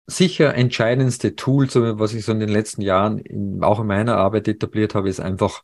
sicher 0.08 0.56
entscheidendste 0.56 1.36
Tool, 1.36 1.68
was 2.00 2.14
ich 2.14 2.26
so 2.26 2.32
in 2.32 2.40
den 2.40 2.50
letzten 2.50 2.82
Jahren 2.82 3.20
in, 3.20 3.64
auch 3.64 3.80
in 3.80 3.88
meiner 3.88 4.18
Arbeit 4.18 4.48
etabliert 4.48 4.96
habe, 4.96 5.10
ist 5.10 5.20
einfach 5.20 5.64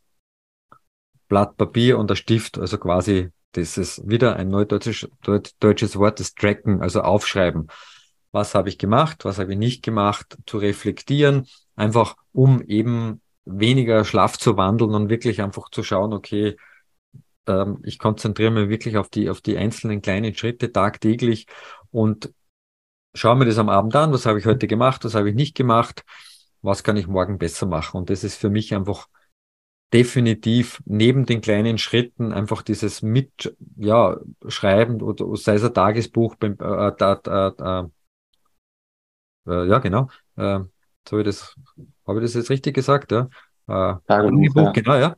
Blatt 1.28 1.58
Papier 1.58 1.98
und 1.98 2.10
der 2.12 2.15
Stift, 2.15 2.60
also 2.60 2.78
quasi 2.78 3.32
das 3.56 3.78
ist 3.78 4.08
wieder 4.08 4.36
ein 4.36 4.50
neudeutsches 4.50 5.08
deutsches 5.60 5.96
Wort, 5.98 6.20
das 6.20 6.34
Tracken, 6.34 6.82
also 6.82 7.02
aufschreiben. 7.02 7.68
Was 8.32 8.54
habe 8.54 8.70
ich 8.70 8.78
gemacht, 8.78 9.24
was 9.24 9.39
habe 9.39 9.54
ich 9.54 9.58
nicht 9.58 9.84
gemacht, 9.84 10.38
zu 10.46 10.58
reflektieren, 10.58 11.48
einfach 11.76 12.15
um 12.34 12.62
eben 12.63 13.22
weniger 13.46 14.04
schlaff 14.04 14.38
zu 14.38 14.58
wandeln 14.58 14.94
und 14.94 15.10
wirklich 15.10 15.41
einfach 15.41 15.70
zu 15.70 15.84
schauen, 15.84 16.12
okay, 16.13 16.58
ähm, 17.48 17.80
ich 17.84 18.00
konzentriere 18.00 18.52
mich 18.52 18.70
wirklich 18.70 18.98
auf 18.98 19.10
die, 19.10 19.30
auf 19.30 19.41
die 19.41 19.58
einzelnen 19.58 20.02
kleinen 20.02 20.36
Schritte 20.36 20.72
tagtäglich 20.72 21.48
und 21.91 22.34
schaue 23.13 23.38
mir 23.38 23.46
das 23.46 23.58
am 23.58 23.70
Abend 23.70 23.96
an, 23.96 24.12
was 24.12 24.26
habe 24.26 24.39
ich 24.39 24.46
heute 24.46 24.68
gemacht, 24.68 25.06
was 25.06 25.15
habe 25.15 25.30
ich 25.30 25.36
nicht 25.36 25.56
gemacht, 25.56 26.04
was 26.62 26.84
kann 26.84 26.98
ich 26.98 27.08
morgen 27.08 27.38
besser 27.38 27.68
machen. 27.68 27.98
Und 27.98 28.10
das 28.10 28.24
ist 28.24 28.36
für 28.36 28.50
mich 28.50 28.74
einfach 28.74 29.08
definitiv 29.93 30.82
neben 30.86 31.26
den 31.26 31.41
kleinen 31.41 31.78
Schritten 31.78 32.34
einfach 32.34 32.62
dieses 32.62 33.02
mit, 33.02 33.56
ja, 33.78 34.17
schreiben 34.48 35.02
oder 35.02 35.36
sei 35.36 35.56
es 35.56 35.63
ein 35.63 35.74
Tagesbuch 35.74 36.36
beim, 36.36 36.58
äh, 36.60 36.88
äh, 36.89 37.52
äh, 37.60 37.84
äh, 39.48 39.67
ja, 39.67 39.80
genau, 39.80 40.10
äh, 40.36 40.60
so 41.08 41.21
das, 41.24 41.56
habe 42.08 42.19
ich 42.19 42.26
das 42.26 42.34
jetzt 42.34 42.50
richtig 42.50 42.76
gesagt, 42.76 43.12
ja? 43.12 43.30
Äh, 43.67 43.95
Tagebuch, 44.08 44.56
ja. 44.56 44.71
genau, 44.71 44.95
ja. 44.95 45.15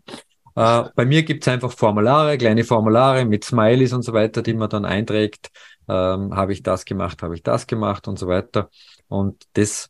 Äh, 0.56 0.90
bei 0.96 1.06
mir 1.06 1.24
gibt's 1.24 1.48
einfach 1.48 1.72
Formulare, 1.72 2.38
kleine 2.38 2.64
Formulare 2.64 3.26
mit 3.26 3.44
Smileys 3.44 3.94
und 3.94 4.02
so 4.02 4.14
weiter, 4.14 4.42
die 4.42 4.54
man 4.54 4.70
dann 4.70 4.86
einträgt. 4.86 5.50
Ähm, 5.88 6.36
habe 6.36 6.52
ich 6.52 6.64
das 6.64 6.84
gemacht, 6.84 7.22
habe 7.24 7.36
ich 7.36 7.44
das 7.44 7.68
gemacht 7.68 8.08
und 8.08 8.20
so 8.20 8.28
weiter. 8.28 8.70
Und 9.08 9.46
das 9.54 9.90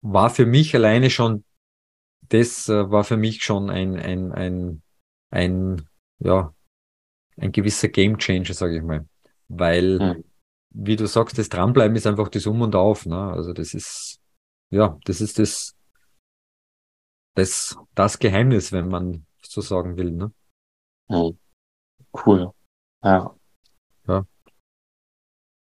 war 0.00 0.30
für 0.30 0.46
mich 0.46 0.74
alleine 0.74 1.10
schon 1.10 1.44
das 2.28 2.68
äh, 2.68 2.90
war 2.90 3.04
für 3.04 3.16
mich 3.16 3.42
schon 3.42 3.70
ein, 3.70 3.96
ein, 3.96 4.32
ein, 4.32 4.82
ein, 5.30 5.88
ja, 6.18 6.54
ein 7.36 7.52
gewisser 7.52 7.88
Game 7.88 8.18
Changer, 8.18 8.54
sage 8.54 8.76
ich 8.76 8.82
mal. 8.82 9.06
Weil, 9.48 9.98
mhm. 9.98 10.24
wie 10.70 10.96
du 10.96 11.06
sagst, 11.06 11.38
das 11.38 11.48
Dranbleiben 11.48 11.96
ist 11.96 12.06
einfach 12.06 12.28
das 12.28 12.46
Um 12.46 12.62
und 12.62 12.74
Auf. 12.74 13.06
Ne? 13.06 13.18
Also 13.18 13.52
das 13.52 13.74
ist, 13.74 14.20
ja, 14.70 14.98
das 15.04 15.20
ist 15.20 15.38
das, 15.38 15.76
das, 17.34 17.76
das 17.94 18.18
Geheimnis, 18.18 18.72
wenn 18.72 18.88
man 18.88 19.26
so 19.42 19.60
sagen 19.60 19.96
will. 19.96 20.12
Ne? 20.12 20.32
Mhm. 21.08 21.38
Cool. 22.12 22.52
Ja. 23.02 23.36
Ja. 24.08 24.26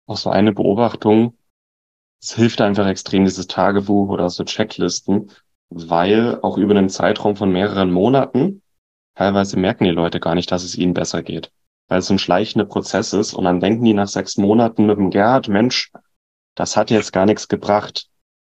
Auch 0.07 0.17
so 0.17 0.29
eine 0.29 0.53
Beobachtung, 0.53 1.37
es 2.21 2.35
hilft 2.35 2.61
einfach 2.61 2.87
extrem, 2.87 3.25
dieses 3.25 3.47
Tagebuch 3.47 4.09
oder 4.09 4.29
so 4.29 4.43
Checklisten, 4.43 5.31
weil 5.77 6.39
auch 6.41 6.57
über 6.57 6.73
einen 6.73 6.89
Zeitraum 6.89 7.35
von 7.35 7.51
mehreren 7.51 7.91
Monaten 7.91 8.61
teilweise 9.15 9.59
merken 9.59 9.83
die 9.83 9.89
Leute 9.89 10.21
gar 10.21 10.33
nicht, 10.33 10.49
dass 10.49 10.63
es 10.63 10.77
ihnen 10.77 10.93
besser 10.93 11.21
geht, 11.21 11.51
weil 11.89 11.99
es 11.99 12.09
ein 12.09 12.17
schleichender 12.17 12.65
Prozess 12.65 13.11
ist 13.11 13.33
und 13.33 13.43
dann 13.43 13.59
denken 13.59 13.83
die 13.83 13.93
nach 13.93 14.07
sechs 14.07 14.37
Monaten 14.37 14.85
mit 14.85 14.97
dem 14.97 15.09
Gerhard, 15.09 15.49
Mensch, 15.49 15.91
das 16.55 16.77
hat 16.77 16.91
jetzt 16.91 17.11
gar 17.11 17.25
nichts 17.25 17.49
gebracht. 17.49 18.07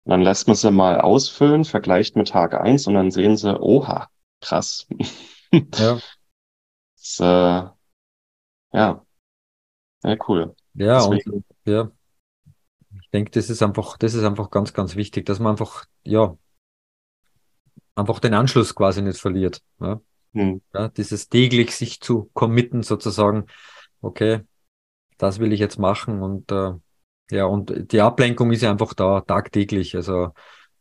Und 0.04 0.12
dann 0.12 0.24
lässt 0.24 0.48
man 0.48 0.56
sie 0.56 0.72
mal 0.72 1.00
ausfüllen, 1.00 1.64
vergleicht 1.64 2.16
mit 2.16 2.30
Tag 2.30 2.56
eins 2.56 2.88
und 2.88 2.96
dann 2.96 3.12
sehen 3.12 3.38
sie, 3.38 3.60
oha, 3.60 4.10
krass. 4.40 4.88
Ja. 5.52 6.00
das, 6.96 7.20
äh, 7.20 7.70
ja. 8.74 9.06
Ja, 10.04 10.16
cool. 10.28 10.56
Ja, 10.74 11.04
und, 11.04 11.22
ja. 11.66 11.92
Ich 13.04 13.10
denke, 13.12 13.30
das 13.30 13.52
ist 13.52 13.62
einfach, 13.62 13.98
das 13.98 14.16
ist 14.16 14.24
einfach 14.24 14.50
ganz, 14.50 14.74
ganz 14.74 14.96
wichtig, 14.96 15.28
dass 15.28 15.38
man 15.38 15.52
einfach, 15.52 15.86
ja, 16.04 16.36
einfach 17.96 18.20
den 18.20 18.34
Anschluss 18.34 18.76
quasi 18.76 19.02
nicht 19.02 19.20
verliert. 19.20 19.62
Ja? 19.80 20.02
Hm. 20.34 20.62
ja 20.74 20.88
dieses 20.88 21.30
täglich 21.30 21.76
sich 21.76 22.00
zu 22.00 22.30
committen 22.34 22.84
sozusagen, 22.84 23.46
okay, 24.02 24.42
das 25.18 25.40
will 25.40 25.54
ich 25.54 25.60
jetzt 25.60 25.78
machen 25.80 26.22
und 26.22 26.52
äh, 26.52 26.74
ja, 27.32 27.46
und 27.46 27.92
die 27.94 28.02
Ablenkung 28.02 28.52
ist 28.52 28.62
ja 28.62 28.72
einfach 28.72 28.94
da 28.94 29.22
tagtäglich, 29.22 29.96
also 29.96 30.34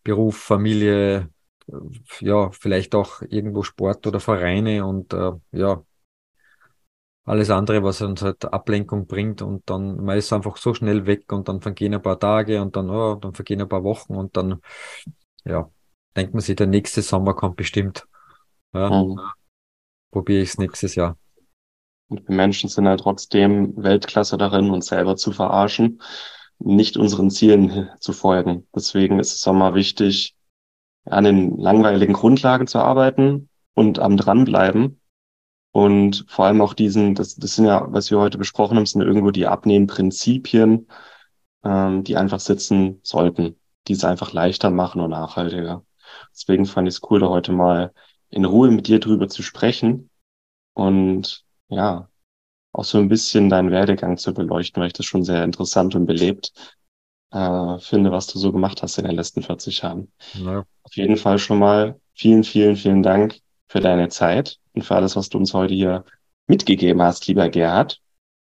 Beruf, 0.03 0.37
Familie, 0.37 1.31
äh, 1.69 1.73
ja, 2.21 2.51
vielleicht 2.51 2.95
auch 2.95 3.23
irgendwo 3.23 3.63
Sport 3.63 4.07
oder 4.07 4.21
Vereine 4.21 4.85
und 4.87 5.13
äh, 5.13 5.33
ja, 5.53 5.85
alles 7.25 7.51
andere, 7.51 7.83
was 7.85 8.01
uns 8.03 8.23
halt 8.23 8.45
Ablenkung 8.47 9.07
bringt 9.07 9.43
und 9.43 9.69
dann 9.71 9.97
man 10.05 10.19
ist 10.19 10.33
einfach 10.33 10.57
so 10.57 10.75
schnell 10.75 11.07
weg 11.07 11.33
und 11.33 11.49
dann 11.49 11.61
vergehen 11.61 11.95
ein 11.95 12.03
paar 12.03 12.19
Tage 12.19 12.61
und 12.61 12.77
dann, 12.77 12.91
oh, 12.91 13.15
dann 13.17 13.35
vergehen 13.35 13.61
ein 13.61 13.69
paar 13.69 13.85
Wochen 13.85 14.17
und 14.17 14.37
dann, 14.37 14.61
ja, 15.45 15.71
denkt 16.17 16.35
man 16.35 16.41
sich, 16.41 16.57
der 16.57 16.67
nächste 16.67 17.03
Sommer 17.03 17.35
kommt 17.35 17.57
bestimmt. 17.57 18.07
Ja, 18.73 18.91
mhm. 18.91 19.19
Probiere 20.11 20.43
ich 20.43 20.51
es 20.51 20.59
nächstes 20.59 20.95
Jahr. 20.95 21.17
Und 22.09 22.29
wir 22.29 22.35
Menschen 22.35 22.69
sind 22.69 22.89
halt 22.89 23.01
trotzdem 23.01 23.75
Weltklasse 23.77 24.37
darin, 24.37 24.71
uns 24.71 24.87
selber 24.87 25.17
zu 25.17 25.33
verarschen, 25.33 26.03
nicht 26.59 26.97
unseren 26.97 27.31
Zielen 27.31 27.89
zu 28.01 28.13
folgen. 28.13 28.67
Deswegen 28.75 29.21
ist 29.21 29.35
es 29.35 29.47
auch 29.47 29.53
mal 29.53 29.75
wichtig, 29.75 30.35
an 31.05 31.25
den 31.25 31.57
langweiligen 31.57 32.13
Grundlagen 32.13 32.67
zu 32.67 32.79
arbeiten 32.79 33.49
und 33.75 33.99
am 34.01 34.17
dranbleiben. 34.17 35.01
Und 35.73 36.25
vor 36.29 36.47
allem 36.47 36.61
auch 36.61 36.75
diesen, 36.75 37.15
das, 37.15 37.37
das 37.37 37.55
sind 37.55 37.67
ja, 37.67 37.87
was 37.93 38.11
wir 38.11 38.19
heute 38.19 38.39
besprochen 38.39 38.77
haben, 38.77 38.87
sind 38.87 39.03
irgendwo 39.03 39.31
die 39.31 39.47
Abnehmprinzipien, 39.47 40.89
ähm, 41.63 42.03
die 42.03 42.17
einfach 42.17 42.41
sitzen 42.41 42.99
sollten, 43.05 43.57
die 43.87 43.93
es 43.93 44.05
einfach 44.05 44.33
leichter 44.33 44.71
machen 44.71 45.01
und 45.01 45.11
nachhaltiger. 45.11 45.85
Deswegen 46.33 46.67
fand 46.67 46.89
ich 46.89 46.95
es 46.95 47.11
cool, 47.11 47.21
da 47.21 47.29
heute 47.29 47.53
mal 47.53 47.93
in 48.31 48.45
Ruhe 48.45 48.71
mit 48.71 48.87
dir 48.87 49.01
drüber 49.01 49.29
zu 49.29 49.43
sprechen 49.43 50.11
und 50.75 51.45
ja, 51.69 52.09
auch 52.73 52.85
so 52.85 52.99
ein 52.99 53.09
bisschen 53.09 53.49
deinen 53.49 53.71
Werdegang 53.71 54.17
zu 54.17 54.33
beleuchten, 54.33 54.81
weil 54.81 54.89
ich 54.89 54.93
das 54.93 55.07
schon 55.07 55.25
sehr 55.25 55.43
interessant 55.45 55.95
und 55.95 56.07
belebt 56.07 56.53
äh, 57.33 57.79
finde, 57.79 58.13
was 58.13 58.27
du 58.29 58.39
so 58.39 58.53
gemacht 58.53 58.83
hast 58.83 58.99
in 58.99 59.05
den 59.05 59.17
letzten 59.17 59.43
40 59.43 59.83
Jahren. 59.83 60.13
Ja. 60.35 60.65
Auf 60.83 60.97
jeden 60.97 61.17
Fall 61.17 61.39
schon 61.39 61.59
mal 61.59 62.01
vielen, 62.15 62.45
vielen, 62.45 62.77
vielen 62.77 63.03
Dank 63.03 63.39
für 63.69 63.81
deine 63.81 64.09
Zeit 64.09 64.59
und 64.75 64.83
für 64.83 64.97
alles, 64.97 65.17
was 65.17 65.29
du 65.29 65.39
uns 65.39 65.55
heute 65.55 65.75
hier 65.75 66.05
mitgegeben 66.47 67.03
hast, 67.03 67.27
lieber 67.27 67.49
Gerhard. 67.49 68.01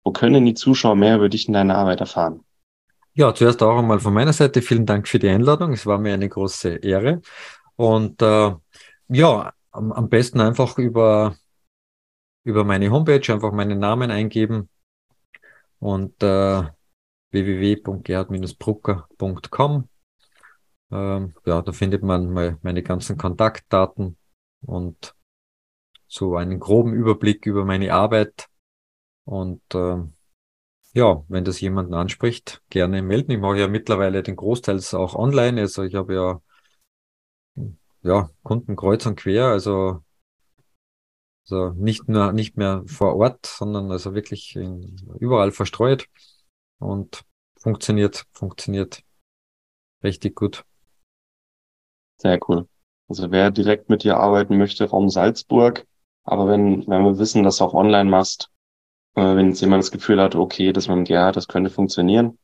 Wo 0.03 0.11
können 0.11 0.45
die 0.45 0.55
Zuschauer 0.55 0.95
mehr 0.95 1.15
über 1.15 1.29
dich 1.29 1.47
und 1.47 1.53
deine 1.53 1.75
Arbeit 1.75 1.99
erfahren? 1.99 2.43
Ja, 3.13 3.33
zuerst 3.33 3.61
auch 3.61 3.77
einmal 3.77 3.99
von 3.99 4.13
meiner 4.13 4.33
Seite 4.33 4.61
vielen 4.61 4.85
Dank 4.85 5.07
für 5.07 5.19
die 5.19 5.29
Einladung. 5.29 5.73
Es 5.73 5.85
war 5.85 5.97
mir 5.97 6.13
eine 6.13 6.29
große 6.29 6.75
Ehre. 6.77 7.21
Und 7.81 8.21
äh, 8.21 8.55
ja, 9.07 9.53
am, 9.71 9.91
am 9.91 10.07
besten 10.07 10.39
einfach 10.39 10.77
über, 10.77 11.35
über 12.43 12.63
meine 12.63 12.91
Homepage 12.91 13.33
einfach 13.33 13.51
meinen 13.53 13.79
Namen 13.79 14.11
eingeben 14.11 14.69
und 15.79 16.21
äh, 16.21 16.61
www.gerhard-brucker.com. 17.31 19.89
Ähm, 20.91 21.33
ja, 21.43 21.63
da 21.63 21.71
findet 21.71 22.03
man 22.03 22.31
mal 22.31 22.59
meine 22.61 22.83
ganzen 22.83 23.17
Kontaktdaten 23.17 24.15
und 24.61 25.15
so 26.07 26.35
einen 26.35 26.59
groben 26.59 26.93
Überblick 26.93 27.47
über 27.47 27.65
meine 27.65 27.95
Arbeit. 27.95 28.47
Und 29.23 29.63
äh, 29.73 30.03
ja, 30.93 31.23
wenn 31.29 31.45
das 31.45 31.59
jemanden 31.59 31.95
anspricht, 31.95 32.61
gerne 32.69 33.01
melden. 33.01 33.31
Ich 33.31 33.39
mache 33.39 33.57
ja 33.57 33.67
mittlerweile 33.67 34.21
den 34.21 34.35
Großteils 34.35 34.93
auch 34.93 35.15
online. 35.15 35.61
Also 35.61 35.81
ich 35.81 35.95
habe 35.95 36.13
ja 36.13 36.41
ja, 38.03 38.29
Kunden 38.43 38.75
kreuz 38.75 39.05
und 39.05 39.15
quer, 39.15 39.45
also, 39.45 40.03
also 41.45 41.71
nicht 41.71 42.07
nur, 42.07 42.31
nicht 42.33 42.57
mehr 42.57 42.83
vor 42.87 43.15
Ort, 43.15 43.45
sondern 43.45 43.91
also 43.91 44.13
wirklich 44.13 44.55
in, 44.55 44.95
überall 45.19 45.51
verstreut 45.51 46.07
und 46.79 47.23
funktioniert, 47.59 48.25
funktioniert 48.33 49.03
richtig 50.03 50.35
gut. 50.35 50.65
Sehr 52.17 52.39
cool. 52.47 52.67
Also 53.07 53.31
wer 53.31 53.51
direkt 53.51 53.89
mit 53.89 54.03
dir 54.03 54.17
arbeiten 54.17 54.57
möchte, 54.57 54.89
Raum 54.89 55.09
Salzburg, 55.09 55.85
aber 56.23 56.47
wenn, 56.47 56.87
wenn 56.87 57.03
wir 57.03 57.17
wissen, 57.17 57.43
dass 57.43 57.57
du 57.57 57.65
auch 57.65 57.73
online 57.73 58.09
machst, 58.09 58.49
äh, 59.15 59.35
wenn 59.35 59.49
jetzt 59.49 59.61
jemand 59.61 59.83
das 59.83 59.91
Gefühl 59.91 60.21
hat, 60.21 60.35
okay, 60.35 60.71
das 60.71 60.87
mit 60.87 61.09
dem 61.09 61.33
das 61.33 61.47
könnte 61.47 61.69
funktionieren, 61.69 62.37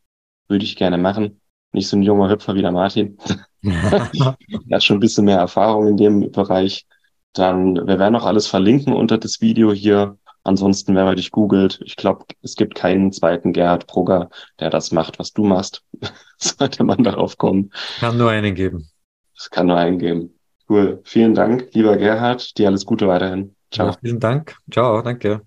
würde 0.47 0.65
ich 0.65 0.75
gerne 0.75 0.97
machen. 0.97 1.39
Nicht 1.71 1.87
so 1.87 1.97
ein 1.97 2.03
junger 2.03 2.29
Hüpfer 2.29 2.55
wie 2.55 2.61
der 2.61 2.71
Martin. 2.71 3.17
er 3.63 4.37
hat 4.71 4.83
schon 4.83 4.97
ein 4.97 5.01
bisschen 5.01 5.25
mehr 5.25 5.39
Erfahrung 5.39 5.87
in 5.87 5.97
dem 5.97 6.31
Bereich. 6.31 6.85
Dann, 7.33 7.75
wir 7.75 7.99
werden 7.99 8.15
auch 8.15 8.25
alles 8.25 8.47
verlinken 8.47 8.93
unter 8.93 9.17
das 9.17 9.41
Video 9.41 9.71
hier. 9.71 10.17
Ansonsten, 10.43 10.95
wenn 10.95 11.03
man 11.03 11.17
dich 11.17 11.31
googelt, 11.31 11.81
ich 11.83 11.97
glaube, 11.97 12.25
es 12.41 12.55
gibt 12.55 12.73
keinen 12.75 13.11
zweiten 13.11 13.51
Gerhard 13.51 13.85
Brugger, 13.85 14.29
der 14.59 14.69
das 14.69 14.91
macht, 14.91 15.19
was 15.19 15.33
du 15.33 15.43
machst. 15.43 15.83
Sollte 16.37 16.83
man 16.85 17.03
darauf 17.03 17.37
kommen. 17.37 17.71
Kann 17.99 18.17
nur 18.17 18.31
einen 18.31 18.55
geben. 18.55 18.89
Es 19.37 19.49
kann 19.49 19.67
nur 19.67 19.75
einen 19.75 19.99
geben. 19.99 20.33
Cool. 20.69 21.01
Vielen 21.03 21.33
Dank, 21.33 21.69
lieber 21.73 21.97
Gerhard. 21.97 22.57
Dir 22.57 22.67
alles 22.67 22.85
Gute 22.85 23.07
weiterhin. 23.07 23.55
Ciao. 23.71 23.87
Ja, 23.87 23.97
vielen 24.01 24.19
Dank. 24.19 24.55
Ciao, 24.71 25.01
danke. 25.01 25.41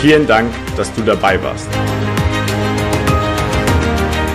Vielen 0.00 0.26
Dank, 0.26 0.50
dass 0.76 0.92
du 0.94 1.02
dabei 1.02 1.42
warst. 1.42 1.68